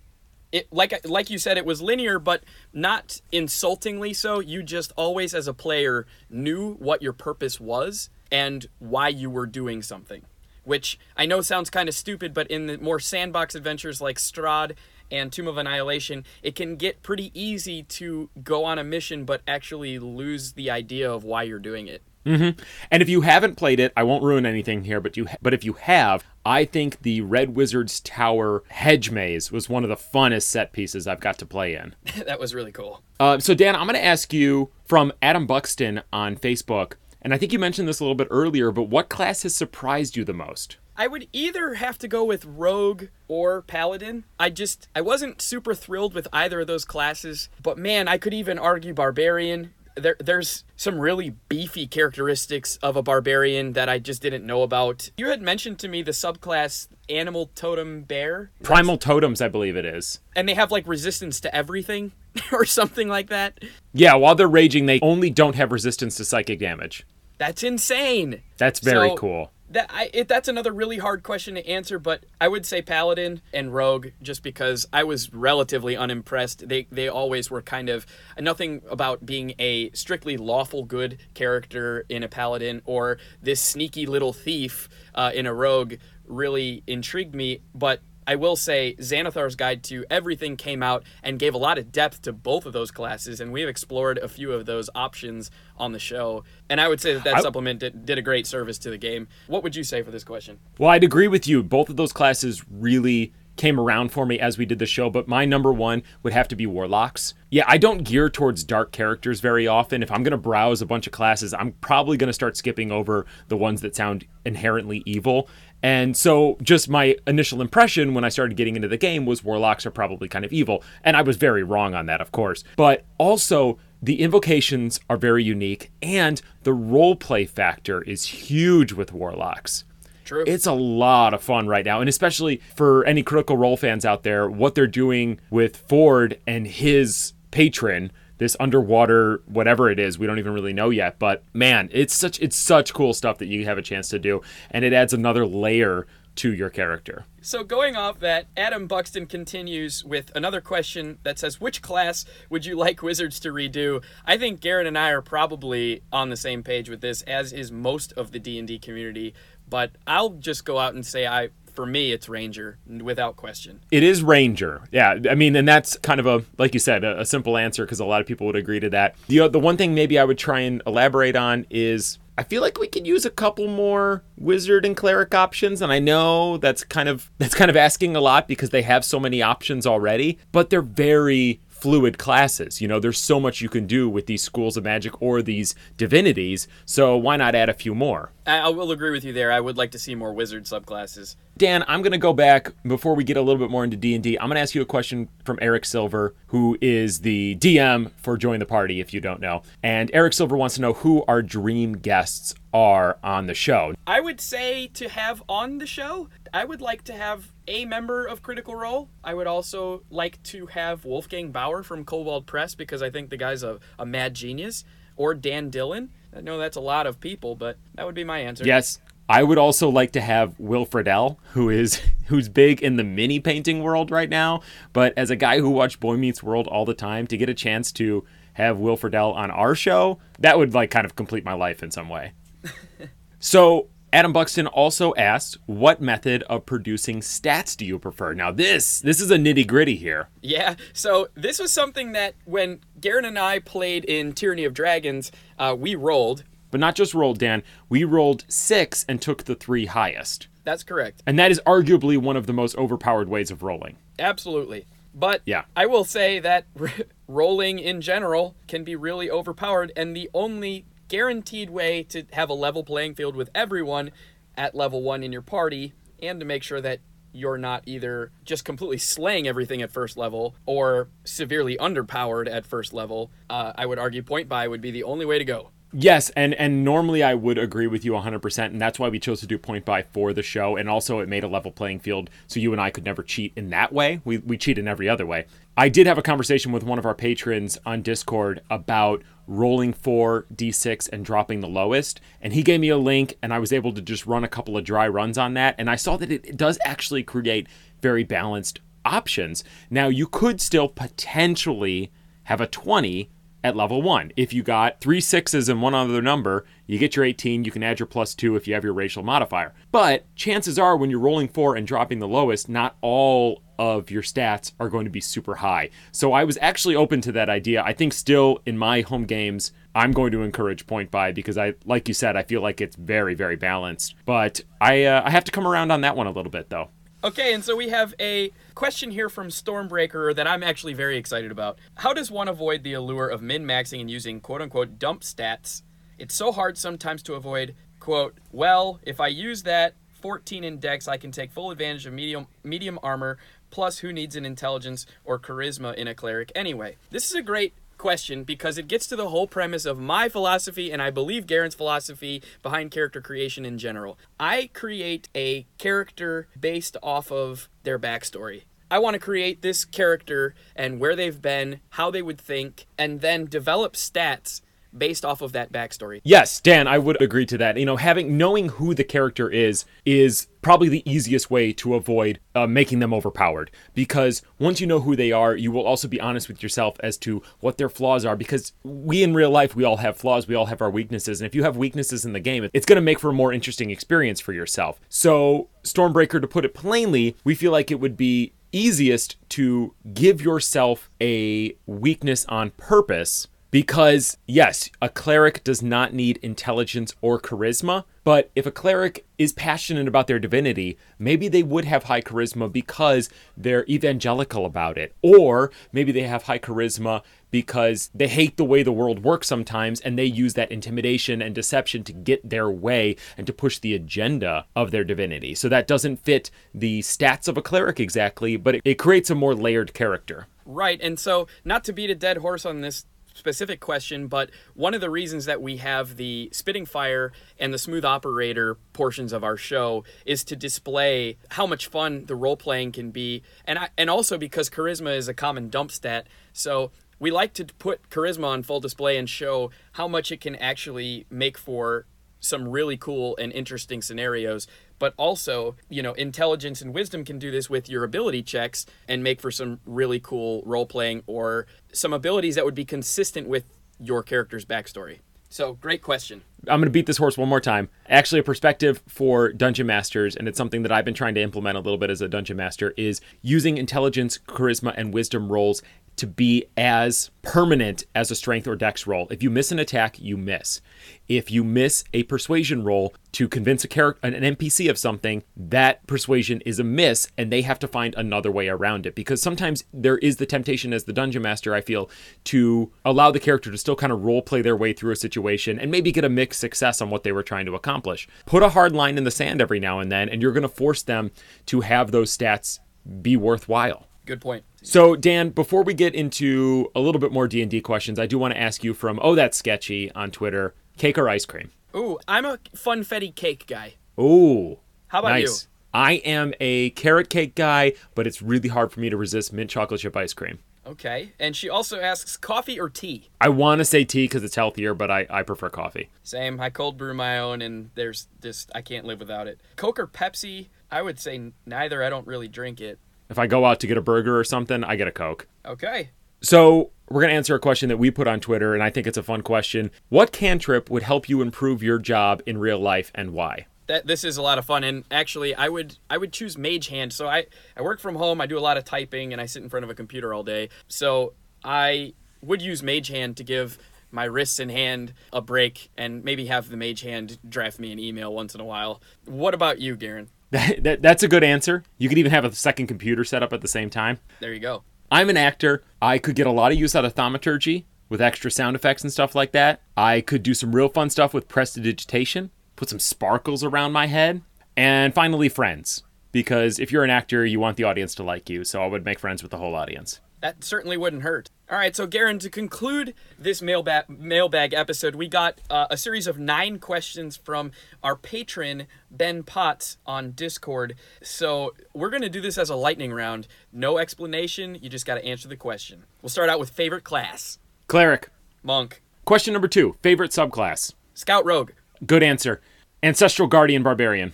it 0.53 0.71
like 0.71 0.95
like 1.09 1.31
you 1.31 1.39
said, 1.39 1.57
it 1.57 1.67
was 1.67 1.83
linear, 1.83 2.19
but 2.19 2.45
not 2.73 3.21
insultingly 3.33 4.13
so. 4.13 4.39
You 4.39 4.63
just 4.63 4.93
always, 4.97 5.35
as 5.35 5.49
a 5.49 5.55
player, 5.55 6.07
knew 6.31 6.75
what 6.75 7.03
your 7.03 7.15
purpose 7.15 7.59
was 7.59 8.11
and 8.31 8.67
why 8.79 9.09
you 9.09 9.31
were 9.31 9.47
doing 9.47 9.83
something. 9.83 10.23
Which 10.65 10.99
I 11.17 11.27
know 11.27 11.41
sounds 11.41 11.71
kind 11.71 11.89
of 11.89 11.95
stupid, 11.95 12.33
but 12.33 12.47
in 12.49 12.67
the 12.67 12.79
more 12.79 13.01
sandbox 13.01 13.55
adventures 13.55 14.01
like 14.01 14.19
Strahd 14.19 14.77
and 15.11 15.33
Tomb 15.33 15.49
of 15.49 15.59
Annihilation, 15.59 16.25
it 16.43 16.55
can 16.55 16.77
get 16.77 17.03
pretty 17.03 17.33
easy 17.35 17.83
to 17.83 18.31
go 18.45 18.65
on 18.65 18.79
a 18.79 18.85
mission 18.85 19.25
but 19.25 19.43
actually 19.49 19.99
lose 19.99 20.53
the 20.53 20.71
idea 20.71 21.11
of 21.11 21.25
why 21.25 21.43
you're 21.43 21.59
doing 21.59 21.89
it. 21.89 22.03
And 22.25 23.03
if 23.03 23.09
you 23.09 23.23
haven't 23.23 23.57
played 23.57 23.81
it, 23.81 23.93
I 23.97 24.03
won't 24.03 24.23
ruin 24.23 24.47
anything 24.47 24.85
here, 24.85 25.01
but 25.01 25.17
you 25.17 25.27
but 25.41 25.55
if 25.55 25.65
you 25.65 25.75
have, 25.75 26.25
I 26.45 26.65
think 26.65 27.03
the 27.03 27.21
Red 27.21 27.55
Wizard's 27.55 28.01
Tower 28.01 28.63
hedge 28.69 29.11
maze 29.11 29.53
was 29.53 29.69
one 29.69 29.85
of 29.85 29.89
the 29.89 29.97
funnest 29.97 30.45
set 30.45 30.73
pieces 30.73 31.07
I've 31.07 31.21
got 31.21 31.39
to 31.39 31.47
play 31.47 31.75
in. 31.75 31.95
that 32.25 32.41
was 32.41 32.55
really 32.55 32.73
cool. 32.73 33.03
Uh, 33.19 33.39
so 33.39 33.55
Dan, 33.55 33.75
I'm 33.75 33.87
going 33.87 33.99
to 33.99 34.05
ask 34.05 34.33
you 34.33 34.71
from 34.85 35.13
Adam 35.23 35.47
Buxton 35.47 36.03
on 36.13 36.37
Facebook, 36.37 36.95
and 37.21 37.33
I 37.33 37.39
think 37.39 37.53
you 37.53 37.59
mentioned 37.59 37.89
this 37.89 38.01
a 38.01 38.05
little 38.05 38.15
bit 38.15 38.29
earlier, 38.31 38.71
but 38.73 38.85
what 38.85 39.09
class 39.09 39.43
has 39.43 39.55
surprised 39.55 40.17
you 40.17 40.25
the 40.25 40.33
most? 40.33 40.77
I 40.97 41.07
would 41.07 41.27
either 41.33 41.75
have 41.75 41.97
to 41.99 42.09
go 42.09 42.23
with 42.23 42.45
Rogue 42.45 43.05
or 43.27 43.63
Paladin. 43.63 44.25
I 44.39 44.51
just 44.51 44.89
I 44.95 45.01
wasn't 45.01 45.41
super 45.41 45.75
thrilled 45.75 46.15
with 46.15 46.29
either 46.33 46.61
of 46.61 46.67
those 46.67 46.85
classes, 46.85 47.49
but 47.63 47.79
man, 47.79 48.09
I 48.09 48.19
could 48.19 48.35
even 48.35 48.59
argue 48.59 48.93
Barbarian. 48.93 49.73
There, 49.97 50.17
there's 50.19 50.65
some 50.77 50.99
really 50.99 51.35
beefy 51.49 51.87
characteristics 51.87 52.77
of 52.83 52.97
a 52.97 53.03
barbarian 53.03 53.73
that 53.75 53.89
I 53.89 53.99
just 53.99 54.23
didn't 54.23 54.45
know 54.47 54.63
about. 54.63 55.11
You 55.17 55.29
had 55.29 55.43
mentioned 55.43 55.79
to 55.81 55.89
me 55.89 56.03
the 56.03 56.13
subclass 56.13 56.89
Animal 57.09 57.51
Totem 57.55 58.03
Bear, 58.03 58.51
Primal 58.63 58.97
Totems, 58.99 59.41
I 59.43 59.49
believe 59.49 59.77
it 59.77 59.85
is. 59.85 60.21
and 60.35 60.49
they 60.49 60.55
have 60.55 60.71
like 60.71 60.87
resistance 60.87 61.41
to 61.41 61.55
everything 61.55 62.13
or 62.53 62.65
something 62.65 63.09
like 63.09 63.29
that. 63.29 63.63
Yeah, 63.93 64.15
while 64.15 64.35
they're 64.35 64.49
raging, 64.49 64.87
they 64.87 64.99
only 65.01 65.31
don't 65.31 65.57
have 65.57 65.73
resistance 65.73 66.17
to 66.17 66.25
psychic 66.25 66.59
damage. 66.59 67.07
That's 67.39 67.63
insane. 67.63 68.43
That's 68.57 68.81
very 68.81 69.11
So- 69.11 69.17
cool. 69.17 69.53
That 69.73 69.91
I 69.91 70.11
it, 70.13 70.29
that's 70.29 70.49
another 70.49 70.71
really 70.71 70.99
hard 70.99 71.23
question 71.23 71.55
to 71.55 71.67
answer, 71.67 71.99
but 71.99 72.25
I 72.39 72.47
would 72.47 72.67
say 72.67 72.83
Paladin 72.83 73.41
and 73.55 73.75
Rogue 73.75 74.09
just 74.21 74.43
because 74.43 74.87
I 74.93 75.03
was 75.05 75.33
relatively 75.33 75.97
unimpressed. 75.97 76.69
They 76.69 76.87
they 76.93 77.09
always 77.09 77.51
were 77.51 77.63
kind 77.63 77.89
of 77.89 78.05
nothing 78.39 78.83
about 78.91 79.25
being 79.25 79.55
a 79.59 79.91
strictly 79.93 80.37
lawful 80.37 80.85
good 80.85 81.19
character 81.33 82.05
in 82.11 82.23
a 82.23 82.29
Paladin 82.29 82.83
or 82.85 83.17
this 83.41 83.63
sneaky 83.63 84.05
little 84.05 84.35
thief 84.35 84.91
uh, 85.15 85.31
in 85.35 85.47
a 85.47 85.55
Rogue 85.55 85.95
really 86.27 86.83
intrigued 86.87 87.35
me, 87.35 87.61
but 87.75 88.01
I 88.27 88.37
will 88.37 88.57
say 88.57 88.95
Xanathar's 88.99 89.57
Guide 89.57 89.83
to 89.85 90.05
Everything 90.11 90.57
came 90.57 90.83
out 90.83 91.05
and 91.23 91.39
gave 91.39 91.55
a 91.55 91.59
lot 91.59 91.79
of 91.79 91.91
depth 91.93 92.23
to 92.23 92.33
both 92.33 92.67
of 92.67 92.73
those 92.73 92.91
classes, 92.91 93.41
and 93.41 93.53
we 93.53 93.61
have 93.61 93.69
explored 93.69 94.19
a 94.19 94.29
few 94.29 94.53
of 94.53 94.67
those 94.67 94.89
options 94.95 95.51
on 95.77 95.93
the 95.93 95.99
show. 95.99 96.45
And 96.69 96.81
I 96.81 96.89
would 96.89 97.01
say 97.01 97.15
that 97.15 97.25
that 97.25 97.37
I- 97.37 97.41
supplement 97.41 97.81
did, 97.81 98.07
did 98.07 98.19
a 98.19 98.23
great 98.23 98.47
service 98.47 98.79
to 98.79 98.91
the 98.91 98.99
game. 98.99 99.29
What 99.47 99.63
would 99.63 99.75
you 99.77 99.85
say 99.85 100.03
for 100.03 100.11
this 100.11 100.25
question? 100.25 100.59
Well, 100.79 100.91
I'd 100.91 101.05
agree 101.05 101.29
with 101.29 101.47
you. 101.47 101.63
Both 101.63 101.89
of 101.89 101.97
those 101.97 102.13
classes 102.13 102.63
really 102.71 103.33
came 103.57 103.79
around 103.79 104.11
for 104.13 104.27
me 104.27 104.39
as 104.39 104.59
we 104.59 104.67
did 104.67 104.79
the 104.79 104.87
show, 104.87 105.11
but 105.11 105.29
my 105.29 105.45
number 105.45 105.73
one 105.73 106.03
would 106.23 106.33
have 106.33 106.49
to 106.49 106.57
be 106.57 106.67
Warlocks. 106.67 107.35
Yeah, 107.51 107.65
I 107.67 107.79
don't 107.79 108.05
gear 108.05 108.31
towards 108.31 108.65
dark 108.65 108.93
characters 108.93 109.41
very 109.41 109.67
often. 109.67 110.03
If 110.03 110.11
I'm 110.11 110.23
going 110.23 110.33
to 110.33 110.39
browse 110.39 110.81
a 110.81 110.87
bunch 110.87 111.07
of 111.07 111.13
classes, 111.13 111.53
I'm 111.53 111.73
probably 111.81 112.17
going 112.17 112.29
to 112.29 112.33
start 112.33 112.57
skipping 112.57 112.91
over 112.91 113.27
the 113.49 113.57
ones 113.57 113.83
that 113.83 113.95
sound 113.95 114.27
inherently 114.45 115.03
evil. 115.05 115.49
And 115.83 116.17
so, 116.17 116.57
just 116.63 116.89
my 116.89 117.17
initial 117.27 117.61
impression 117.61 118.15
when 118.15 118.25
I 118.25 118.29
started 118.29 118.57
getting 118.57 118.77
into 118.77 118.89
the 118.89 118.97
game 118.97 119.27
was 119.27 119.43
Warlocks 119.43 119.85
are 119.85 119.91
probably 119.91 120.29
kind 120.29 120.45
of 120.45 120.53
evil. 120.53 120.83
And 121.03 121.17
I 121.17 121.23
was 121.23 121.37
very 121.37 121.63
wrong 121.63 121.95
on 121.95 122.07
that, 122.07 122.21
of 122.21 122.31
course. 122.31 122.63
But 122.77 123.05
also, 123.19 123.79
the 124.01 124.21
invocations 124.21 124.99
are 125.11 125.17
very 125.17 125.45
unique, 125.45 125.93
and 126.01 126.41
the 126.63 126.73
roleplay 126.73 127.49
factor 127.49 128.03
is 128.03 128.25
huge 128.25 128.93
with 128.93 129.13
Warlocks. 129.13 129.85
True. 130.33 130.45
It's 130.47 130.67
a 130.67 130.73
lot 130.73 131.35
of 131.35 131.43
fun 131.43 131.69
right 131.69 131.85
now, 131.85 132.01
and 132.01 132.09
especially 132.09 132.63
for 132.75 133.05
any 133.05 133.23
Critical 133.23 133.59
Role 133.59 133.77
fans 133.77 134.07
out 134.07 134.23
there, 134.23 134.49
what 134.49 134.75
they're 134.75 134.87
doing 134.87 135.39
with 135.51 135.77
Fjord 135.77 136.41
and 136.47 136.67
his 136.67 137.35
patron, 137.51 138.11
this 138.39 138.57
underwater 138.59 139.43
whatever 139.45 139.91
it 139.91 139.99
is. 139.99 140.19
We 140.19 140.27
don't 140.27 140.39
even 140.39 140.55
really 140.55 140.73
know 140.73 140.89
yet, 140.89 141.19
but 141.19 141.45
man, 141.53 141.91
it's 141.93 142.15
such 142.15 142.41
it's 142.41 142.57
such 142.57 142.95
cool 142.95 143.13
stuff 143.13 143.37
that 143.39 143.47
you 143.47 143.67
have 143.67 143.77
a 143.77 143.83
chance 143.83 144.09
to 144.09 144.19
do, 144.19 144.41
and 144.71 144.87
it 144.87 144.95
adds 144.95 145.13
another 145.13 145.45
layer 145.45 146.07
to 146.35 146.51
your 146.51 146.71
character. 146.71 147.27
So 147.43 147.63
going 147.63 147.95
off 147.95 148.21
that, 148.21 148.47
Adam 148.57 148.87
Buxton 148.87 149.27
continues 149.27 150.03
with 150.03 150.33
another 150.35 150.63
question 150.63 151.19
that 151.25 151.39
says, 151.39 151.61
"Which 151.61 151.83
class 151.83 152.25
would 152.49 152.65
you 152.65 152.75
like 152.75 153.03
Wizards 153.03 153.39
to 153.41 153.51
redo?" 153.51 154.03
I 154.25 154.39
think 154.39 154.61
Garen 154.61 154.87
and 154.87 154.97
I 154.97 155.11
are 155.11 155.21
probably 155.21 156.03
on 156.11 156.31
the 156.31 156.37
same 156.37 156.63
page 156.63 156.89
with 156.89 157.03
this, 157.03 157.21
as 157.23 157.53
is 157.53 157.71
most 157.71 158.13
of 158.13 158.33
the 158.33 158.39
D 158.39 158.59
and 158.59 158.67
D 158.67 158.79
community. 158.79 159.35
But 159.73 159.93
I'll 160.07 160.29
just 160.29 160.67
go 160.67 160.79
out 160.79 160.93
and 160.93 161.05
say, 161.05 161.27
I 161.27 161.49
for 161.73 161.87
me, 161.87 162.13
it's 162.13 162.29
Ranger 162.29 162.77
without 162.87 163.37
question. 163.37 163.81
It 163.91 164.03
is 164.03 164.23
Ranger. 164.23 164.83
Yeah, 164.93 165.19
I 165.31 165.35
mean, 165.35 165.57
and 165.57 165.67
that's 165.67 165.97
kind 165.97 166.21
of 166.21 166.27
a 166.27 166.45
like 166.59 166.75
you 166.75 166.81
said, 166.81 167.05
a, 167.05 167.21
a 167.21 167.25
simple 167.25 167.57
answer 167.57 167.87
because 167.87 167.99
a 167.99 168.05
lot 168.05 168.21
of 168.21 168.27
people 168.27 168.47
would 168.47 168.57
agree 168.57 168.81
to 168.81 168.91
that. 168.91 169.17
The 169.29 169.41
uh, 169.41 169.49
the 169.49 169.59
one 169.59 169.79
thing 169.79 169.95
maybe 169.95 170.19
I 170.19 170.25
would 170.25 170.37
try 170.37 170.61
and 170.61 170.83
elaborate 170.87 171.37
on 171.37 171.65
is 171.71 172.19
I 172.37 172.43
feel 172.43 172.61
like 172.61 172.79
we 172.79 172.87
could 172.87 173.07
use 173.07 173.25
a 173.25 173.31
couple 173.31 173.67
more 173.67 174.23
wizard 174.37 174.85
and 174.85 174.95
cleric 174.95 175.35
options 175.35 175.81
and 175.81 175.91
I 175.91 175.99
know 175.99 176.59
that's 176.59 176.85
kind 176.85 177.09
of 177.09 177.31
that's 177.39 177.55
kind 177.55 177.71
of 177.71 177.77
asking 177.77 178.15
a 178.15 178.21
lot 178.21 178.47
because 178.49 178.69
they 178.69 178.83
have 178.83 179.07
so 179.07 179.19
many 179.19 179.41
options 179.41 179.87
already, 179.87 180.39
but 180.53 180.69
they're 180.69 180.83
very 180.83 181.61
fluid 181.83 182.17
classes. 182.17 182.81
You 182.81 182.87
know, 182.87 183.01
there's 183.01 183.19
so 183.19 183.41
much 183.41 183.61
you 183.61 183.69
can 183.69 183.89
do 183.89 184.09
with 184.09 184.27
these 184.27 184.41
schools 184.41 184.77
of 184.77 184.85
magic 184.85 185.21
or 185.21 185.43
these 185.43 185.75
divinities, 185.97 186.69
so 186.85 187.17
why 187.17 187.37
not 187.37 187.57
add 187.57 187.69
a 187.69 187.75
few 187.75 187.93
more? 187.93 188.31
I, 188.47 188.59
I 188.59 188.69
will 188.69 188.93
agree 188.93 189.11
with 189.11 189.25
you 189.25 189.33
there. 189.33 189.51
I 189.51 189.59
would 189.59 189.77
like 189.77 189.91
to 189.91 189.99
see 189.99 190.15
more 190.15 190.33
wizard 190.33 190.65
subclasses. 190.65 191.35
Dan, 191.57 191.85
I'm 191.89 192.01
going 192.01 192.13
to 192.13 192.19
go 192.19 192.33
back 192.33 192.73
before 192.87 193.17
we 193.17 193.25
get 193.25 193.37
a 193.37 193.43
little 193.43 193.59
bit 193.59 193.71
more 193.71 193.83
into 193.83 193.97
D&D. 193.97 194.39
I'm 194.39 194.47
going 194.47 194.55
to 194.55 194.61
ask 194.61 194.77
you 194.77 194.81
a 194.81 194.87
question 194.87 195.29
from 195.45 195.59
Eric 195.61 195.85
Silver, 195.85 196.35
who 196.47 196.79
is 196.81 197.21
the 197.21 197.57
DM 197.57 198.13
for 198.17 198.37
Join 198.37 198.61
the 198.61 198.67
Party 198.67 199.01
if 199.01 199.13
you 199.13 199.21
don't 199.21 199.41
know. 199.41 199.63
And 199.83 200.09
Eric 200.15 200.35
Silver 200.35 200.57
wants 200.57 200.77
to 200.77 200.81
know 200.81 200.93
who 200.93 201.25
our 201.27 201.43
dream 201.43 201.95
guests 201.95 202.55
are 202.73 203.19
on 203.23 203.47
the 203.47 203.55
show. 203.55 203.93
I 204.07 204.21
would 204.21 204.41
say 204.41 204.87
to 204.95 205.09
have 205.09 205.43
on 205.49 205.79
the 205.79 205.87
show, 205.87 206.29
I 206.55 206.65
would 206.65 206.83
like 206.83 207.03
to 207.05 207.15
have 207.15 207.51
a 207.67 207.87
member 207.87 208.27
of 208.27 208.43
Critical 208.43 208.75
Role. 208.75 209.09
I 209.25 209.33
would 209.33 209.47
also 209.47 210.03
like 210.11 210.43
to 210.45 210.67
have 210.67 211.05
Wolfgang 211.05 211.51
Bauer 211.51 211.83
from 211.83 212.05
Kobold 212.05 212.47
Press 212.47 212.75
because 212.75 213.03
I 213.03 213.09
think 213.09 213.31
the 213.31 213.39
guy's 213.39 213.63
a, 213.63 213.79
a 213.99 214.05
mad 214.05 214.35
genius. 214.35 214.85
Or 215.17 215.35
Dan 215.35 215.69
Dillon. 215.69 216.11
I 216.35 216.41
know 216.41 216.59
that's 216.59 216.77
a 216.77 216.81
lot 216.81 217.07
of 217.07 217.21
people, 217.21 217.55
but 217.55 217.77
that 217.95 218.07
would 218.07 218.15
be 218.15 218.25
my 218.25 218.39
answer. 218.39 218.65
Yes, 218.65 218.99
I 219.29 219.43
would 219.43 219.59
also 219.59 219.91
like 219.91 220.13
to 220.13 220.21
have 220.23 220.59
Will 220.59 220.87
Friedle, 220.87 221.37
who 221.53 221.69
is 221.69 222.01
who's 222.27 222.49
big 222.49 222.83
in 222.83 222.97
the 222.97 223.05
mini 223.05 223.39
painting 223.39 223.83
world 223.83 224.11
right 224.11 224.29
now. 224.29 224.63
But 224.93 225.13
as 225.17 225.31
a 225.31 225.37
guy 225.37 225.59
who 225.61 225.71
watched 225.71 226.01
Boy 226.01 226.17
Meets 226.17 226.43
World 226.43 226.67
all 226.67 226.85
the 226.85 226.95
time, 226.95 227.27
to 227.27 227.37
get 227.37 227.51
a 227.51 227.55
chance 227.55 227.93
to 227.93 228.25
have 228.55 228.79
Will 228.79 228.97
Friedle 228.97 229.35
on 229.35 229.51
our 229.51 229.75
show, 229.75 230.19
that 230.39 230.59
would 230.59 230.75
like 230.75 230.91
kind 230.91 231.05
of 231.05 231.15
complete 231.15 231.45
my 231.45 231.55
life 231.55 231.83
in 231.83 231.91
some 231.91 232.09
way. 232.09 232.33
so 233.39 233.89
Adam 234.13 234.33
Buxton 234.33 234.67
also 234.67 235.15
asked, 235.15 235.57
"What 235.67 236.01
method 236.01 236.43
of 236.45 236.67
producing 236.67 237.21
stats 237.21 237.77
do 237.77 237.85
you 237.87 237.99
prefer?" 237.99 238.35
Now 238.35 238.51
this 238.53 239.01
this 239.01 239.21
is 239.21 239.31
a 239.31 239.37
nitty 239.37 239.67
gritty 239.67 239.97
here. 239.97 240.29
Yeah. 240.43 240.75
So 240.93 241.29
this 241.35 241.59
was 241.59 241.73
something 241.73 242.13
that 242.13 242.35
when 242.45 242.81
Garen 243.01 243.25
and 243.25 243.39
I 243.39 243.59
played 243.59 244.05
in 244.05 244.33
Tyranny 244.33 244.65
of 244.65 244.75
Dragons, 244.75 245.33
uh, 245.59 245.75
we 245.79 245.95
rolled. 245.95 246.45
But 246.71 246.81
not 246.81 246.95
just 246.95 247.13
rolled, 247.15 247.39
Dan. 247.39 247.63
We 247.89 248.05
rolled 248.05 248.45
six 248.49 249.05
and 249.09 249.21
took 249.21 249.45
the 249.45 249.55
three 249.55 249.85
highest, 249.87 250.49
That's 250.65 250.83
correct. 250.83 251.23
and 251.27 251.39
that 251.39 251.51
is 251.51 251.61
arguably 251.67 252.17
one 252.17 252.37
of 252.37 252.47
the 252.47 252.55
most 252.55 252.77
overpowered 252.79 253.29
ways 253.29 253.51
of 253.51 253.63
rolling. 253.63 253.97
Absolutely. 254.19 254.87
But 255.15 255.43
Yeah. 255.45 255.65
I 255.77 255.85
will 255.85 256.05
say 256.05 256.39
that 256.39 256.65
rolling 257.29 257.79
in 257.79 258.01
general 258.01 258.55
can 258.69 258.85
be 258.85 258.97
really 258.97 259.31
overpowered, 259.31 259.93
and 259.97 260.17
the 260.17 260.31
only 260.33 260.87
guaranteed 261.13 261.69
way 261.69 262.03
to 262.03 262.25
have 262.33 262.49
a 262.49 262.55
level 262.55 262.83
playing 262.83 263.15
field 263.15 263.37
with 263.37 263.51
everyone 263.55 264.11
at 264.57 264.75
level 264.75 265.03
one 265.03 265.23
in 265.23 265.31
your 265.31 265.43
party, 265.43 265.93
and 266.23 266.41
to 266.41 266.47
make 266.47 266.63
sure 266.63 266.81
that 266.81 267.01
you're 267.35 267.59
not 267.59 267.83
either 267.85 268.33
just 268.45 268.65
completely 268.65 268.97
slaying 268.97 269.47
everything 269.47 269.83
at 269.83 269.91
first 269.91 270.17
level 270.17 270.57
or 270.65 271.11
severely 271.23 271.77
underpowered 271.77 272.51
at 272.51 272.65
first 272.65 272.95
level, 272.95 273.31
uh, 273.51 273.75
I 273.77 273.85
would 273.85 273.99
argue 273.99 274.23
point 274.23 274.49
buy 274.49 274.67
would 274.67 274.81
be 274.81 274.91
the 274.91 275.05
only 275.05 275.27
way 275.27 275.37
to 275.37 275.45
go. 275.45 275.71
Yes, 275.95 276.31
and 276.31 276.55
and 276.55 276.85
normally 276.85 277.23
I 277.23 277.35
would 277.35 277.59
agree 277.59 277.87
with 277.87 278.03
you 278.03 278.13
100%, 278.13 278.67
and 278.67 278.81
that's 278.81 278.99
why 278.99 279.11
we 279.11 279.19
chose 279.19 279.41
to 279.41 279.47
do 279.47 279.59
point 279.59 279.85
buy 279.85 280.03
for 280.03 280.33
the 280.33 280.43
show, 280.43 280.77
and 280.77 280.89
also 280.89 281.19
it 281.19 281.29
made 281.29 281.45
a 281.45 281.49
level 281.49 281.71
playing 281.71 282.01
field 282.01 282.31
so 282.47 282.61
you 282.61 282.73
and 282.73 282.81
I 282.81 282.91
could 282.91 283.05
never 283.05 283.23
cheat 283.23 283.53
in 283.57 283.69
that 283.71 283.93
way. 283.93 284.21
We 284.25 284.39
we 284.39 284.57
cheat 284.57 284.79
in 284.79 284.89
every 284.89 285.09
other 285.09 285.27
way. 285.27 285.47
I 285.77 285.91
did 285.91 286.07
have 286.07 286.17
a 286.17 286.23
conversation 286.23 286.73
with 286.73 286.83
one 286.83 286.99
of 286.99 287.05
our 287.05 287.15
patrons 287.15 287.79
on 287.85 288.01
Discord 288.01 288.63
about 288.71 289.23
rolling 289.47 289.93
4 289.93 290.47
d6 290.55 291.11
and 291.13 291.25
dropping 291.27 291.61
the 291.61 291.69
lowest, 291.69 292.21
and 292.41 292.55
he 292.55 292.63
gave 292.63 292.81
me 292.81 292.89
a 292.89 292.97
link 292.97 293.37
and 293.43 293.53
I 293.53 293.59
was 293.59 293.73
able 293.73 293.93
to 293.93 294.01
just 294.01 294.27
run 294.27 294.45
a 294.45 294.49
couple 294.49 294.79
of 294.79 294.85
dry 294.85 295.07
runs 295.07 295.37
on 295.37 295.53
that, 295.55 295.75
and 295.79 295.91
I 295.91 295.97
saw 295.97 296.17
that 296.17 296.33
it, 296.33 296.47
it 296.47 296.57
does 296.57 296.79
actually 296.87 297.23
create 297.23 297.67
very 298.01 298.25
balanced 298.25 298.81
options. 299.05 299.63
Now, 299.91 300.09
you 300.09 300.27
could 300.27 300.61
still 300.61 300.89
potentially 300.89 302.11
have 302.45 302.61
a 302.61 302.67
20 302.67 303.31
at 303.65 303.77
level 303.77 304.03
one. 304.03 304.33
If 304.37 304.53
you 304.53 304.63
got 304.63 305.01
three 305.01 305.21
sixes 305.21 305.69
and 305.69 305.81
one 305.81 305.95
other 305.95 306.23
number, 306.23 306.65
you 306.87 306.99
get 306.99 307.17
your 307.17 307.25
18. 307.25 307.65
You 307.65 307.71
can 307.71 307.83
add 307.83 308.01
your 308.01 308.07
plus 308.07 308.35
two 308.35 308.57
if 308.57 308.67
you 308.67 308.75
have 308.75 308.85
your 308.85 308.93
racial 308.93 309.23
modifier. 309.23 309.73
But 309.91 310.25
chances 310.35 310.79
are, 310.79 310.97
when 310.97 311.11
you're 311.11 311.21
rolling 311.21 311.49
four 311.49 311.77
and 311.77 311.87
dropping 311.87 312.19
the 312.19 312.29
lowest, 312.29 312.69
not 312.69 312.97
all 313.01 313.63
of 313.79 314.11
your 314.11 314.23
stats 314.23 314.73
are 314.79 314.89
going 314.89 315.05
to 315.05 315.11
be 315.11 315.21
super 315.21 315.57
high. 315.57 315.91
So 316.13 316.33
I 316.33 316.45
was 316.45 316.59
actually 316.61 316.95
open 316.95 317.21
to 317.23 317.33
that 317.33 317.49
idea. 317.49 317.83
I 317.83 317.93
think 317.93 318.13
still 318.13 318.61
in 318.67 318.79
my 318.79 319.01
home 319.01 319.25
games, 319.25 319.73
I'm 319.95 320.13
going 320.13 320.33
to 320.33 320.43
encourage 320.43 320.87
point 320.87 321.11
buy 321.11 321.33
because 321.33 321.59
I, 321.59 321.75
like 321.85 322.09
you 322.09 322.15
said, 322.15 322.37
I 322.37 322.43
feel 322.43 322.63
like 322.63 322.81
it's 322.81 322.97
very, 322.97 323.35
very 323.35 323.57
balanced. 323.57 324.15
But 324.25 324.63
I, 324.81 325.05
uh, 325.05 325.23
I 325.25 325.31
have 325.31 325.45
to 325.45 325.53
come 325.53 325.67
around 325.67 325.91
on 325.91 326.03
that 326.03 326.17
one 326.17 326.27
a 326.27 326.31
little 326.31 326.51
bit 326.51 326.71
though. 326.71 326.91
Okay, 327.25 327.55
and 327.55 327.65
so 327.65 327.77
we 327.77 327.91
have 327.91 328.17
a 328.19 328.51
question 328.75 329.13
here 329.13 329.29
from 329.29 329.47
Stormbreaker 329.47 330.35
that 330.35 330.49
I'm 330.49 330.65
actually 330.65 330.93
very 330.93 331.17
excited 331.17 331.53
about. 331.53 331.79
How 331.95 332.13
does 332.13 332.33
one 332.33 332.49
avoid 332.49 332.83
the 332.83 332.95
allure 332.95 333.29
of 333.29 333.41
min 333.41 333.65
maxing 333.65 334.01
and 334.01 334.11
using 334.11 334.41
quote 334.41 334.61
unquote 334.61 334.99
dump 334.99 335.23
stats? 335.23 335.83
It's 336.19 336.35
so 336.35 336.51
hard 336.51 336.77
sometimes 336.77 337.23
to 337.25 337.35
avoid, 337.35 337.77
quote, 338.01 338.39
well, 338.51 338.99
if 339.05 339.21
I 339.21 339.29
use 339.29 339.63
that 339.63 339.95
14 340.21 340.65
index, 340.65 341.07
I 341.07 341.17
can 341.17 341.31
take 341.31 341.53
full 341.53 341.71
advantage 341.71 342.07
of 342.07 342.13
medium 342.13 342.49
medium 342.65 342.99
armor, 343.05 343.39
plus 343.71 343.99
who 343.99 344.13
needs 344.13 344.35
an 344.35 344.45
intelligence 344.45 345.07
or 345.25 345.39
charisma 345.39 345.95
in 345.95 346.09
a 346.09 346.17
cleric 346.17 346.51
anyway? 346.57 346.97
This 347.11 347.31
is 347.31 347.37
a 347.37 347.43
great 347.43 347.73
question 348.03 348.43
because 348.43 348.79
it 348.79 348.89
gets 348.89 349.07
to 349.07 349.15
the 349.15 349.29
whole 349.29 349.47
premise 349.47 349.87
of 349.87 349.97
my 349.97 350.29
philosophy 350.29 350.91
and 350.91 351.01
I 351.01 351.11
believe 351.11 351.47
Garen's 351.47 351.77
philosophy 351.77 352.43
behind 352.61 352.91
character 352.91 353.21
creation 353.21 353.65
in 353.65 353.79
general. 353.79 354.19
I 354.41 354.71
create 354.75 355.29
a 355.37 355.67
character 355.79 356.49
based 356.59 356.97
off 357.01 357.31
of 357.31 357.69
their 357.85 358.01
backstory. 358.01 358.63
I 358.91 358.99
want 358.99 359.15
to 359.15 359.21
create 359.21 359.63
this 359.63 359.85
character 359.85 360.53
and 360.75 360.99
where 360.99 361.15
they've 361.15 361.41
been, 361.41 361.79
how 361.91 362.11
they 362.11 362.23
would 362.23 362.41
think, 362.41 362.87
and 362.99 363.21
then 363.21 363.47
develop 363.47 363.95
stats 363.95 364.63
based 364.97 365.25
off 365.25 365.43
of 365.43 365.53
that 365.53 365.73
backstory. 365.73 366.21
Yes, 366.25 366.61
Dan, 366.61 366.87
I 366.87 366.99
would 366.99 367.21
agree 367.21 367.47
to 367.47 367.59
that. 367.59 367.77
You 367.77 367.87
know, 367.87 367.97
having 367.97 368.37
knowing 368.37 368.71
who 368.71 368.95
the 368.95 369.05
character 369.05 369.49
is 369.49 369.85
is 370.05 370.49
probably 370.61 370.89
the 370.89 371.11
easiest 371.11 371.51
way 371.51 371.73
to 371.73 371.95
avoid 371.95 372.39
uh, 372.55 372.67
making 372.67 373.01
them 373.01 373.13
overpowered 373.13 373.71
because 373.95 374.43
once 374.59 374.81
you 374.81 374.87
know 374.87 375.01
who 375.01 375.17
they 375.17 375.33
are, 375.33 375.57
you 375.57 375.73
will 375.73 375.85
also 375.85 376.07
be 376.07 376.21
honest 376.21 376.49
with 376.49 376.63
yourself 376.63 376.97
as 377.01 377.17
to 377.19 377.43
what 377.61 377.79
their 377.79 377.89
flaws 377.89 378.25
are 378.25 378.37
because 378.37 378.73
we 378.85 379.23
in 379.23 379.35
real 379.35 379.51
life 379.51 379.75
we 379.75 379.85
all 379.85 379.97
have 379.99 380.17
flaws, 380.17 380.47
we 380.47 380.55
all 380.55 380.67
have 380.67 380.81
our 380.81 380.91
weaknesses, 380.91 381.41
and 381.41 381.47
if 381.47 381.55
you 381.55 381.65
have 381.65 381.77
weaknesses 381.77 382.25
in 382.25 382.33
the 382.33 382.41
game, 382.41 382.69
it's 382.73 382.87
going 382.87 382.97
to 382.97 383.03
make 383.03 383.19
for 383.19 383.31
a 383.31 383.35
more 383.35 383.53
interesting 383.53 383.91
experience 383.91 384.41
for 384.41 384.53
yourself. 384.53 385.01
So, 385.09 385.69
Stormbreaker 385.83 386.41
to 386.41 386.47
put 386.47 386.65
it 386.65 386.75
plainly, 386.75 387.37
we 387.45 387.55
feel 387.55 387.73
like 387.73 387.91
it 387.91 387.99
would 387.99 388.17
be 388.17 388.53
easiest 388.73 389.37
to 389.51 389.95
give 390.15 390.41
yourself 390.41 391.11
a 391.21 391.77
weakness 391.87 392.47
on 392.49 392.71
purpose 392.71 393.47
because, 393.73 394.37
yes, 394.47 394.91
a 395.01 395.09
cleric 395.09 395.65
does 395.65 395.83
not 395.83 396.13
need 396.13 396.37
intelligence 396.43 397.15
or 397.23 397.41
charisma, 397.41 398.05
but 398.23 398.51
if 398.55 398.67
a 398.67 398.71
cleric 398.71 399.27
is 399.39 399.55
passionate 399.55 400.07
about 400.07 400.27
their 400.27 400.39
divinity, 400.39 400.99
maybe 401.19 401.49
they 401.49 401.63
would 401.63 401.87
have 401.87 402.05
high 402.05 402.21
charisma 402.21 402.71
because 402.71 403.31
they're 403.57 403.87
evangelical 403.87 404.67
about 404.67 404.99
it. 404.99 405.17
Or 405.23 405.73
maybe 405.91 406.13
they 406.13 406.25
have 406.25 406.43
high 406.43 406.59
charisma 406.59 407.23
because 407.51 408.11
they 408.15 408.29
hate 408.29 408.59
the 408.59 408.65
way 408.65 408.83
the 408.83 408.93
world 408.93 409.25
works 409.25 409.47
sometimes 409.47 410.03
and 410.03 410.19
they 410.19 410.27
use 410.27 410.53
that 410.53 410.71
intimidation 410.71 411.41
and 411.41 411.55
deception 411.55 412.05
to 412.05 412.13
get 412.13 412.49
their 412.49 412.71
way 412.71 413.17
and 413.39 413.47
to 413.47 413.55
push 413.55 413.79
the 413.79 413.95
agenda 413.95 414.67
of 414.77 414.91
their 414.91 415.03
divinity. 415.03 415.55
So 415.55 415.71
that 415.71 415.87
doesn't 415.87 416.23
fit 416.23 416.51
the 416.75 417.01
stats 417.01 417.49
of 417.49 417.57
a 417.57 417.63
cleric 417.63 417.99
exactly, 417.99 418.59
but 418.59 418.75
it, 418.75 418.83
it 418.85 418.95
creates 418.99 419.31
a 419.31 419.35
more 419.35 419.55
layered 419.55 419.95
character. 419.95 420.47
Right, 420.65 421.01
and 421.03 421.19
so 421.19 421.49
not 421.65 421.85
to 421.85 421.93
beat 421.93 422.11
a 422.11 422.15
dead 422.15 422.39
horse 422.39 422.65
on 422.65 422.83
this 422.83 423.05
specific 423.35 423.81
question, 423.81 424.27
but 424.27 424.51
one 424.75 424.95
of 424.95 425.01
the 425.01 425.11
reasons 425.11 425.45
that 425.47 425.61
we 425.63 425.79
have 425.79 426.17
the 426.17 426.49
spitting 426.53 426.87
fire 426.87 427.33
and 427.59 427.73
the 427.73 427.79
smooth 427.79 428.05
operator 428.05 428.77
portions 428.93 429.33
of 429.33 429.45
our 429.45 429.57
show 429.57 430.05
is 430.27 430.45
to 430.45 430.57
display 430.57 431.39
how 431.51 431.67
much 431.67 431.87
fun 431.87 432.27
the 432.27 432.35
role 432.35 432.57
playing 432.57 432.93
can 432.93 433.11
be, 433.11 433.43
and 433.65 433.79
I, 433.79 433.89
and 433.97 434.11
also 434.11 434.39
because 434.39 434.71
charisma 434.71 435.17
is 435.17 435.29
a 435.29 435.35
common 435.35 435.69
dump 435.69 435.91
stat. 435.91 436.27
So 436.53 436.91
we 437.19 437.31
like 437.31 437.55
to 437.55 437.65
put 437.65 438.11
charisma 438.11 438.49
on 438.49 438.63
full 438.63 438.81
display 438.81 439.17
and 439.17 439.29
show 439.29 439.71
how 439.93 440.09
much 440.09 440.33
it 440.33 440.41
can 440.41 440.57
actually 440.57 441.27
make 441.31 441.57
for 441.57 442.07
some 442.41 442.67
really 442.69 442.97
cool 442.97 443.37
and 443.37 443.53
interesting 443.53 444.03
scenarios 444.03 444.67
but 445.03 445.15
also 445.17 445.75
you 445.89 446.01
know 446.01 446.13
intelligence 446.13 446.81
and 446.81 446.95
wisdom 446.95 447.25
can 447.25 447.37
do 447.37 447.51
this 447.51 447.69
with 447.69 447.89
your 447.89 448.05
ability 448.05 448.41
checks 448.41 448.87
and 449.09 449.21
make 449.21 449.41
for 449.41 449.51
some 449.51 449.81
really 449.85 450.21
cool 450.21 450.63
role 450.65 450.87
playing 450.87 451.25
or 451.27 451.67
some 451.93 452.13
abilities 452.13 452.55
that 452.55 452.65
would 452.65 452.77
be 452.77 452.85
consistent 452.85 453.49
with 453.49 453.65
your 453.99 454.23
character's 454.23 454.65
backstory 454.65 455.19
so 455.49 455.73
great 455.73 456.03
question 456.03 456.43
I'm 456.69 456.79
going 456.79 456.87
to 456.87 456.91
beat 456.91 457.07
this 457.07 457.17
horse 457.17 457.37
one 457.37 457.49
more 457.49 457.61
time. 457.61 457.89
Actually, 458.09 458.39
a 458.39 458.45
perspective 458.45 459.03
for 459.09 459.53
dungeon 459.53 459.85
masters, 459.85 460.37
and 460.37 460.47
it's 460.47 460.57
something 460.57 460.85
that 460.85 460.93
I've 460.93 461.05
been 461.05 461.13
trying 461.13 461.35
to 461.35 461.43
implement 461.43 461.77
a 461.77 461.81
little 461.81 461.99
bit 461.99 462.09
as 462.09 462.21
a 462.23 462.29
dungeon 462.29 462.57
master, 462.57 462.95
is 462.97 463.21
using 463.41 463.79
intelligence, 463.79 464.39
charisma, 464.47 464.95
and 464.97 465.13
wisdom 465.13 465.51
rolls 465.51 465.83
to 466.17 466.27
be 466.27 466.67
as 466.77 467.31
permanent 467.43 468.05
as 468.15 468.31
a 468.31 468.35
strength 468.35 468.69
or 468.69 468.77
dex 468.77 469.07
roll. 469.07 469.27
If 469.31 469.43
you 469.43 469.51
miss 469.51 469.73
an 469.73 469.79
attack, 469.79 470.21
you 470.21 470.37
miss. 470.37 470.81
If 471.29 471.51
you 471.51 471.65
miss 471.65 472.05
a 472.13 472.23
persuasion 472.25 472.85
roll 472.85 473.15
to 473.33 473.49
convince 473.49 473.83
a 473.83 473.89
character 473.89 474.27
an 474.27 474.35
NPC 474.35 474.89
of 474.91 474.99
something, 474.99 475.43
that 475.57 476.07
persuasion 476.07 476.61
is 476.63 476.79
a 476.79 476.85
miss 476.85 477.29
and 477.37 477.51
they 477.51 477.63
have 477.63 477.79
to 477.81 477.89
find 477.89 478.15
another 478.15 478.51
way 478.53 478.69
around 478.69 479.07
it 479.07 479.15
because 479.15 479.43
sometimes 479.43 479.85
there 479.93 480.19
is 480.19 480.37
the 480.37 480.47
temptation 480.47 480.93
as 480.93 481.05
the 481.05 481.13
dungeon 481.13 481.43
master 481.43 481.75
I 481.75 481.81
feel 481.81 482.11
to 482.45 482.93
allow 483.05 483.31
the 483.31 483.41
character 483.41 483.71
to 483.71 483.79
still 483.79 483.97
kind 483.97 484.13
of 484.13 484.25
role 484.25 484.43
play 484.43 484.63
their 484.63 484.77
way 484.77 484.93
through 484.93 485.13
a 485.13 485.17
situation 485.17 485.79
and 485.79 485.91
maybe 485.91 486.13
get 486.13 486.25
a 486.25 486.29
mixed 486.29 486.61
success 486.61 487.01
on 487.01 487.11
what 487.11 487.25
they 487.25 487.33
were 487.33 487.43
trying 487.43 487.67
to 487.67 487.75
accomplish. 487.75 488.29
Put 488.47 488.63
a 488.63 488.71
hard 488.71 488.93
line 488.93 489.19
in 489.19 489.25
the 489.25 489.31
sand 489.31 489.61
every 489.61 489.81
now 489.81 489.99
and 489.99 490.13
then 490.13 490.29
and 490.29 490.43
you're 490.43 490.53
going 490.53 490.63
to 490.63 490.69
force 490.69 491.03
them 491.03 491.31
to 491.67 491.81
have 491.81 492.11
those 492.11 492.37
stats 492.37 492.79
be 493.23 493.37
worthwhile. 493.37 494.07
Good 494.27 494.41
point 494.41 494.65
So 494.83 495.17
Dan, 495.17 495.51
before 495.51 495.83
we 495.83 495.95
get 495.95 496.15
into 496.15 496.91
a 496.95 497.01
little 497.01 497.21
bit 497.21 497.33
more 497.33 497.47
D 497.49 497.63
and 497.63 497.71
D 497.71 497.81
questions, 497.81 498.19
I 498.19 498.27
do 498.27 498.39
want 498.39 498.55
to 498.55 498.61
ask 498.61 498.83
you 498.85 498.95
from 498.95 499.19
oh 499.23 499.35
that's 499.35 499.57
sketchy 499.57 500.11
on 500.13 500.31
Twitter, 500.31 500.75
cake 500.97 501.19
or 501.19 501.29
ice 501.29 501.45
cream? 501.45 501.71
ooh 501.95 502.19
i'm 502.27 502.47
a 502.47 502.57
funfetti 502.75 503.35
cake 503.35 503.67
guy 503.67 503.95
Ooh, 504.19 504.79
How 505.09 505.19
about 505.21 505.31
nice. 505.31 505.69
I 505.95 506.13
am 506.25 506.55
a 506.61 506.89
carrot 506.91 507.29
cake 507.29 507.55
guy, 507.55 507.93
but 508.15 508.27
it's 508.27 508.41
really 508.41 508.71
hard 508.71 508.91
for 508.93 509.01
me 509.01 509.11
to 509.11 509.17
resist 509.17 509.53
mint 509.53 509.69
chocolate 509.71 510.01
chip 510.01 510.17
ice 510.17 510.33
cream. 510.33 510.59
okay 510.87 511.33
and 511.39 511.55
she 511.55 511.69
also 511.69 512.01
asks 512.01 512.37
coffee 512.39 512.81
or 512.81 512.89
tea 512.89 513.29
I 513.43 513.51
want 513.51 513.81
to 513.81 513.85
say 513.85 514.05
tea 514.05 514.25
because 514.25 514.43
it's 514.45 514.55
healthier, 514.57 514.95
but 514.95 515.11
I, 515.11 515.27
I 515.29 515.43
prefer 515.43 515.69
coffee. 515.69 516.09
Same. 516.23 516.61
I 516.61 516.71
cold 516.71 516.97
brew 516.97 517.13
my 517.13 517.39
own, 517.41 517.61
and 517.61 517.91
there's 517.97 518.29
just, 518.41 518.71
I 518.73 518.83
can't 518.83 519.05
live 519.05 519.19
without 519.19 519.49
it. 519.49 519.61
Coke 519.75 519.99
or 519.99 520.07
Pepsi? 520.07 520.69
I 520.93 521.03
would 521.03 521.19
say 521.19 521.51
neither. 521.67 522.05
I 522.05 522.09
don't 522.09 522.25
really 522.27 522.47
drink 522.47 522.81
it. 522.81 523.01
If 523.33 523.39
I 523.39 523.47
go 523.47 523.65
out 523.65 523.81
to 523.81 523.87
get 523.87 523.97
a 523.97 524.03
burger 524.03 524.39
or 524.39 524.45
something, 524.45 524.85
I 524.85 524.95
get 524.95 525.09
a 525.09 525.11
Coke. 525.11 525.47
Okay. 525.65 526.11
So 526.43 526.91
we're 527.09 527.23
going 527.23 527.31
to 527.31 527.37
answer 527.37 527.55
a 527.55 527.59
question 527.59 527.89
that 527.89 527.97
we 527.97 528.11
put 528.11 528.29
on 528.29 528.41
Twitter, 528.41 528.75
and 528.75 528.83
I 528.83 528.91
think 528.91 529.07
it's 529.07 529.17
a 529.17 529.23
fun 529.23 529.41
question. 529.41 529.91
What 530.11 530.33
cantrip 530.33 530.91
would 530.91 531.03
help 531.03 531.31
you 531.31 531.41
improve 531.41 531.83
your 531.83 531.99
job 531.99 532.43
in 532.45 532.59
real 532.59 532.79
life 532.79 533.11
and 533.15 533.33
why? 533.33 533.69
That 533.87 534.07
this 534.07 534.23
is 534.23 534.37
a 534.37 534.43
lot 534.43 534.59
of 534.59 534.67
fun, 534.67 534.85
and 534.85 535.05
actually, 535.11 535.55
I 535.55 535.71
would 535.71 535.97
I 536.11 536.19
would 536.19 536.31
choose 536.35 536.59
Mage 536.59 536.89
Hand. 536.89 537.15
So 537.15 537.27
I 537.27 537.47
I 537.75 537.81
work 537.81 538.01
from 538.01 538.17
home. 538.17 538.39
I 538.39 538.47
do 538.47 538.59
a 538.59 538.61
lot 538.61 538.77
of 538.77 538.85
typing, 538.85 539.33
and 539.33 539.41
I 539.41 539.47
sit 539.47 539.63
in 539.63 539.71
front 539.71 539.85
of 539.85 539.89
a 539.89 539.95
computer 539.95 540.35
all 540.35 540.43
day. 540.43 540.69
So 540.89 541.33
I 541.65 542.13
would 542.43 542.61
use 542.61 542.83
Mage 542.83 543.09
Hand 543.09 543.39
to 543.39 543.45
give 543.45 543.79
my 544.11 544.25
wrists 544.25 544.59
and 544.59 544.71
hand 544.71 545.15
a 545.33 545.41
break, 545.41 545.91
and 545.97 546.23
maybe 546.23 546.47
have 546.47 546.69
the 546.69 546.77
Mage 546.77 547.01
Hand 547.01 547.39
draft 547.49 547.79
me 547.79 547.93
an 547.93 547.99
email 547.99 548.33
once 548.35 548.55
in 548.55 548.61
a 548.61 548.65
while. 548.65 549.01
What 549.25 549.55
about 549.55 549.81
you, 549.81 549.97
Garen? 549.97 550.29
That, 550.53 550.83
that, 550.85 551.03
that's 551.03 551.23
a 551.23 551.29
good 551.29 551.43
answer. 551.43 551.83
You 551.97 552.11
could 552.11 552.19
even 552.19 552.31
have 552.31 552.45
a 552.45 552.53
second 552.53 552.87
computer 552.87 553.25
set 553.25 553.43
up 553.43 553.55
at 553.55 553.63
the 553.63 553.69
same 553.69 553.89
time. 553.89 554.21
There 554.39 554.53
you 554.53 554.61
go. 554.61 554.85
I'm 555.11 555.31
an 555.31 555.39
actor. 555.39 555.83
I 556.01 556.19
could 556.19 556.37
get 556.37 556.47
a 556.47 556.51
lot 556.51 556.73
of 556.73 556.79
use 556.79 556.95
out 556.95 557.07
of 557.07 557.15
thaumaturgy 557.15 557.87
with 558.11 558.21
extra 558.21 558.51
sound 558.51 558.77
effects 558.77 559.03
and 559.03 559.11
stuff 559.11 559.35
like 559.35 559.53
that. 559.53 559.81
I 559.97 560.21
could 560.21 560.43
do 560.43 560.53
some 560.53 560.75
real 560.75 560.91
fun 560.91 561.09
stuff 561.09 561.33
with 561.33 561.49
prestidigitation, 561.49 562.51
put 562.77 562.91
some 562.91 562.99
sparkles 562.99 563.65
around 563.65 563.93
my 563.93 564.07
head. 564.07 564.43
And 564.77 565.15
finally, 565.15 565.49
friends. 565.49 566.03
Because 566.33 566.79
if 566.79 566.93
you're 566.93 567.05
an 567.05 567.11
actor, 567.11 567.47
you 567.47 567.59
want 567.59 567.79
the 567.79 567.85
audience 567.85 568.15
to 568.17 568.23
like 568.23 568.51
you. 568.51 568.65
So 568.65 568.83
I 568.83 568.87
would 568.87 569.07
make 569.07 569.19
friends 569.19 569.43
with 569.43 569.51
the 569.51 569.59
whole 569.59 569.75
audience. 569.75 570.21
That 570.43 570.65
certainly 570.65 570.97
wouldn't 570.97 571.23
hurt. 571.23 571.51
All 571.71 571.79
right, 571.79 571.95
so 571.95 572.05
Garen, 572.07 572.41
to 572.41 572.51
conclude 572.51 573.15
this 573.39 573.63
mailbag 573.63 574.09
mailbag 574.09 574.75
episode, 574.75 575.15
we 575.15 575.29
got 575.29 575.61
uh, 575.71 575.87
a 575.89 575.97
series 575.97 576.27
of 576.27 576.37
nine 576.37 576.81
questions 576.81 577.37
from 577.37 577.71
our 578.03 578.17
patron 578.17 578.89
Ben 579.09 579.45
Potts 579.45 579.99
on 580.05 580.33
Discord. 580.33 580.97
So 581.23 581.75
we're 581.95 582.11
gonna 582.11 582.29
do 582.29 582.41
this 582.41 582.59
as 582.59 582.71
a 582.71 582.75
lightning 582.75 583.13
round. 583.13 583.47
No 583.73 583.99
explanation. 583.99 584.77
You 584.83 584.91
just 584.91 585.07
got 585.07 585.15
to 585.15 585.25
answer 585.25 585.47
the 585.47 585.57
question. 585.57 586.05
We'll 586.21 586.29
start 586.29 586.51
out 586.51 586.59
with 586.59 586.71
favorite 586.71 587.05
class. 587.05 587.59
Cleric. 587.87 588.29
Monk. 588.65 589.01
Question 589.25 589.53
number 589.53 589.69
two 589.69 589.97
favorite 590.03 590.33
subclass. 590.33 590.93
Scout 591.15 591.45
Rogue. 591.47 591.71
Good 592.05 592.25
answer. 592.25 592.61
Ancestral 593.01 593.47
Guardian 593.47 593.85
Barbarian. 593.85 594.33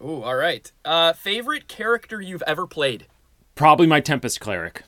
Ooh, 0.00 0.22
all 0.22 0.36
right. 0.36 0.70
Uh, 0.84 1.12
favorite 1.12 1.66
character 1.66 2.20
you've 2.20 2.42
ever 2.46 2.68
played? 2.68 3.06
Probably 3.56 3.88
my 3.88 3.98
Tempest 3.98 4.38
Cleric. 4.40 4.84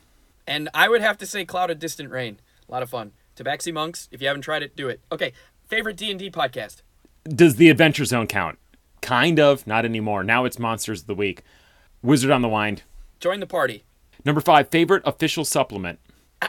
And 0.50 0.68
I 0.74 0.88
would 0.88 1.00
have 1.00 1.16
to 1.18 1.26
say 1.26 1.44
Cloud 1.44 1.70
of 1.70 1.78
Distant 1.78 2.10
Rain. 2.10 2.40
A 2.68 2.72
lot 2.72 2.82
of 2.82 2.90
fun. 2.90 3.12
Tabaxi 3.36 3.72
Monks. 3.72 4.08
If 4.10 4.20
you 4.20 4.26
haven't 4.26 4.42
tried 4.42 4.64
it, 4.64 4.74
do 4.74 4.88
it. 4.88 5.00
Okay. 5.12 5.32
Favorite 5.68 5.96
D 5.96 6.10
and 6.10 6.18
D 6.18 6.28
podcast. 6.28 6.82
Does 7.22 7.54
the 7.54 7.70
Adventure 7.70 8.04
Zone 8.04 8.26
count? 8.26 8.58
Kind 9.00 9.38
of, 9.38 9.64
not 9.64 9.84
anymore. 9.84 10.24
Now 10.24 10.44
it's 10.44 10.58
Monsters 10.58 11.02
of 11.02 11.06
the 11.06 11.14
Week. 11.14 11.44
Wizard 12.02 12.32
on 12.32 12.42
the 12.42 12.48
Wind. 12.48 12.82
Join 13.20 13.38
the 13.38 13.46
party. 13.46 13.84
Number 14.24 14.40
five, 14.40 14.70
favorite 14.70 15.04
official 15.06 15.44
supplement. 15.44 16.00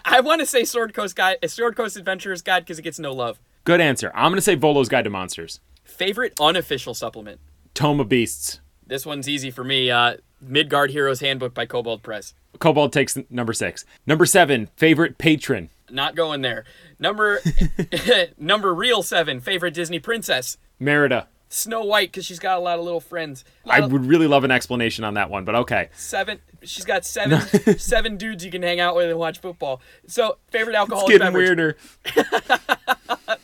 I 0.04 0.20
want 0.20 0.40
to 0.40 0.48
say 0.48 0.64
Sword 0.64 0.96
Coast 0.96 1.16
Guide, 1.16 1.38
Sword 1.48 1.76
Coast 1.76 1.96
Adventurer's 1.96 2.42
Guide 2.42 2.62
because 2.62 2.80
it 2.80 2.82
gets 2.82 2.98
no 2.98 3.14
love. 3.14 3.40
Good 3.66 3.82
answer. 3.82 4.12
I'm 4.16 4.32
going 4.32 4.38
to 4.38 4.42
say 4.42 4.56
Volo's 4.56 4.90
Guide 4.90 5.04
to 5.04 5.12
Monsters. 5.12 5.60
Favorite 5.84 6.34
unofficial 6.40 6.96
supplement. 6.96 7.40
Tome 7.76 8.00
of 8.00 8.10
Beasts. 8.10 8.62
This 8.84 9.06
one's 9.06 9.30
easy 9.30 9.52
for 9.52 9.64
me. 9.64 9.92
Uh, 9.92 10.18
Midgard 10.42 10.92
Heroes 10.92 11.20
Handbook 11.20 11.54
by 11.54 11.66
Kobold 11.66 12.02
Press. 12.04 12.34
Kobold 12.60 12.92
takes 12.92 13.18
number 13.30 13.54
six. 13.54 13.86
Number 14.06 14.26
seven, 14.26 14.68
favorite 14.76 15.18
patron. 15.18 15.70
Not 15.90 16.16
going 16.16 16.42
there. 16.42 16.66
Number 17.00 17.40
number 18.38 18.74
real 18.74 19.04
seven. 19.04 19.40
Favorite 19.40 19.74
Disney 19.74 20.00
princess. 20.00 20.58
Merida. 20.80 21.28
Snow 21.50 21.84
White 21.84 22.12
because 22.12 22.26
she's 22.26 22.40
got 22.40 22.58
a 22.58 22.62
lot 22.62 22.80
of 22.80 22.86
little 22.86 23.02
friends. 23.02 23.44
I 23.70 23.80
of- 23.80 23.92
would 23.92 24.06
really 24.06 24.28
love 24.28 24.44
an 24.46 24.52
explanation 24.52 25.04
on 25.04 25.16
that 25.16 25.30
one, 25.30 25.44
but 25.44 25.54
okay. 25.56 25.90
seven. 25.94 26.40
She's 26.64 26.86
got 26.86 27.04
seven 27.06 27.42
seven 27.78 28.16
dudes 28.18 28.46
you 28.46 28.52
can 28.52 28.62
hang 28.64 28.80
out 28.80 28.96
with 28.96 29.10
and 29.10 29.20
watch 29.20 29.40
football. 29.40 29.82
So 30.08 30.38
favorite 30.50 30.74
It's 30.74 30.80
alcoholic 30.80 31.08
getting 31.12 31.28
beverage. 31.28 31.48
weirder. 31.48 31.78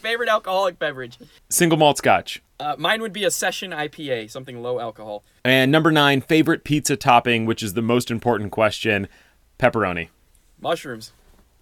Favorite 0.02 0.30
alcoholic 0.30 0.80
beverage. 0.80 1.18
Single 1.50 1.78
malt 1.78 1.98
scotch. 1.98 2.42
Uh, 2.60 2.76
mine 2.78 3.02
would 3.02 3.14
be 3.14 3.24
a 3.24 3.32
session 3.32 3.72
IPA, 3.72 4.32
something 4.32 4.62
low 4.62 4.80
alcohol. 4.80 5.24
And 5.46 5.72
number 5.72 5.92
nine, 5.92 6.22
favorite 6.22 6.64
pizza 6.64 6.96
topping, 6.98 7.46
which 7.46 7.62
is 7.62 7.74
the 7.76 7.82
most 7.84 8.10
important 8.10 8.52
question 8.52 9.08
pepperoni. 9.60 10.10
Mushrooms. 10.60 11.12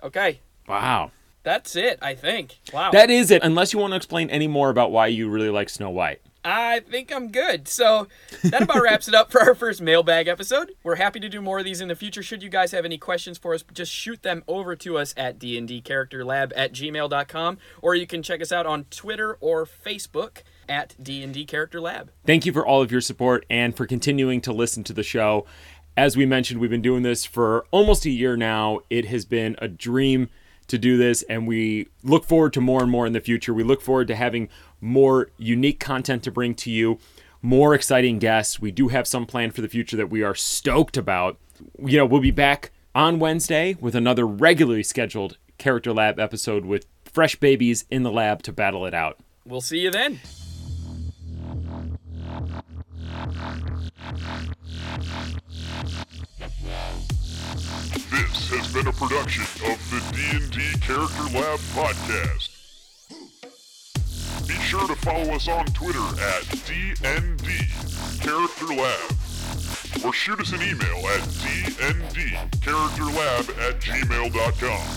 Okay, 0.01 0.39
Wow. 0.67 1.12
that's 1.43 1.75
it. 1.75 1.99
I 2.01 2.15
think. 2.15 2.60
Wow. 2.73 2.91
That 2.91 3.10
is 3.10 3.29
it, 3.31 3.43
unless 3.43 3.73
you 3.73 3.79
want 3.79 3.91
to 3.91 3.97
explain 3.97 4.29
any 4.29 4.47
more 4.47 4.69
about 4.69 4.91
why 4.91 5.08
you 5.08 5.29
really 5.29 5.49
like 5.49 5.69
Snow 5.69 5.89
White. 5.89 6.21
I 6.45 6.81
think 6.81 7.12
I'm 7.12 7.31
good. 7.31 7.67
So 7.67 8.08
that 8.43 8.62
about 8.62 8.84
wraps 8.84 9.08
it 9.08 9.15
up 9.15 9.31
for 9.31 9.41
our 9.41 9.55
first 9.55 9.81
mailbag 9.81 10.27
episode. 10.27 10.73
We're 10.84 10.97
happy 10.97 11.19
to 11.19 11.27
do 11.27 11.41
more 11.41 11.58
of 11.58 11.65
these 11.65 11.81
in 11.81 11.88
the 11.88 11.95
future. 11.95 12.21
Should 12.21 12.43
you 12.43 12.49
guys 12.49 12.71
have 12.71 12.86
any 12.86 12.99
questions 12.99 13.39
for 13.39 13.55
us, 13.55 13.63
just 13.73 13.91
shoot 13.91 14.21
them 14.21 14.43
over 14.47 14.75
to 14.75 14.97
us 14.99 15.15
at 15.17 15.39
dndcharacterlab 15.39 16.51
at 16.55 16.71
gmail.com, 16.71 17.58
or 17.81 17.95
you 17.95 18.05
can 18.05 18.21
check 18.21 18.43
us 18.43 18.51
out 18.51 18.67
on 18.67 18.84
Twitter 18.86 19.38
or 19.41 19.65
Facebook 19.65 20.43
at 20.69 20.95
D&D 21.01 21.45
Character 21.45 21.81
Lab. 21.81 22.12
Thank 22.27 22.45
you 22.45 22.53
for 22.53 22.65
all 22.65 22.84
of 22.84 22.91
your 22.91 23.01
support 23.01 23.45
and 23.49 23.75
for 23.75 23.88
continuing 23.88 24.39
to 24.41 24.53
listen 24.53 24.84
to 24.84 24.93
the 24.93 25.03
show. 25.03 25.47
As 25.97 26.15
we 26.15 26.27
mentioned, 26.27 26.60
we've 26.60 26.69
been 26.69 26.81
doing 26.81 27.01
this 27.01 27.25
for 27.25 27.65
almost 27.71 28.05
a 28.05 28.12
year 28.12 28.38
now. 28.38 28.81
It 28.91 29.05
has 29.05 29.25
been 29.25 29.55
a 29.60 29.67
dream 29.67 30.29
to 30.67 30.77
do 30.77 30.97
this, 30.97 31.23
and 31.23 31.47
we 31.47 31.88
look 32.03 32.25
forward 32.25 32.53
to 32.53 32.62
more 32.62 32.81
and 32.81 32.91
more 32.91 33.05
in 33.05 33.13
the 33.13 33.19
future. 33.19 33.53
We 33.53 33.63
look 33.63 33.81
forward 33.81 34.08
to 34.08 34.15
having 34.15 34.49
more 34.86 35.32
unique 35.38 35.80
content 35.80 36.24
to 36.24 36.32
bring 36.32 36.54
to 36.56 36.71
you, 36.71 37.00
more 37.41 37.74
exciting 37.74 38.19
guests. 38.19 38.60
We 38.60 38.71
do 38.71 38.88
have 38.89 39.08
some 39.08 39.26
planned 39.26 39.56
for 39.56 39.62
the 39.62 39.67
future 39.67 39.98
that 39.98 40.10
we 40.10 40.24
are 40.24 40.36
stoked 40.36 40.95
about. 40.95 41.38
You 41.84 41.98
know, 41.98 42.06
we'll 42.06 42.21
be 42.21 42.32
back 42.32 42.71
on 42.93 43.19
Wednesday 43.19 43.76
with 43.80 43.95
another 43.95 44.26
regularly 44.26 44.84
scheduled 44.84 45.38
Character 45.58 45.93
Lab 45.93 46.19
episode 46.19 46.65
with 46.65 46.86
fresh 47.04 47.36
babies 47.36 47.86
in 47.89 48.04
the 48.04 48.12
lab 48.12 48.43
to 48.43 48.54
battle 48.54 48.86
it 48.86 48.93
out. 48.93 49.17
We'll 49.45 49.62
see 49.62 49.80
you 49.80 49.91
then. 49.91 50.19
This 58.12 58.50
has 58.50 58.74
been 58.74 58.88
a 58.88 58.93
production 58.93 59.43
of 59.71 59.80
the 59.89 60.02
D&D 60.13 60.80
Character 60.80 61.24
Lab 61.38 61.60
podcast. 61.74 62.54
Sure 64.77 64.88
to 64.88 64.95
follow 64.95 65.33
us 65.33 65.47
on 65.47 65.65
Twitter 65.67 65.99
at 65.99 66.43
DND 66.67 67.47
Character 68.21 68.65
Lab 68.73 69.09
or 70.03 70.11
shoot 70.11 70.38
us 70.41 70.51
an 70.51 70.61
email 70.61 70.97
at 71.07 71.21
dndcharacterlab 71.21 73.57
at 73.57 73.79
gmail.com. 73.79 74.88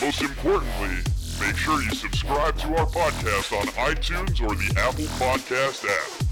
Most 0.00 0.22
importantly, 0.22 1.02
make 1.40 1.56
sure 1.56 1.82
you 1.82 1.90
subscribe 1.90 2.56
to 2.58 2.76
our 2.76 2.86
podcast 2.86 3.52
on 3.52 3.66
iTunes 3.90 4.40
or 4.40 4.54
the 4.54 4.72
Apple 4.78 5.06
Podcast 5.18 5.84
app. 5.84 6.23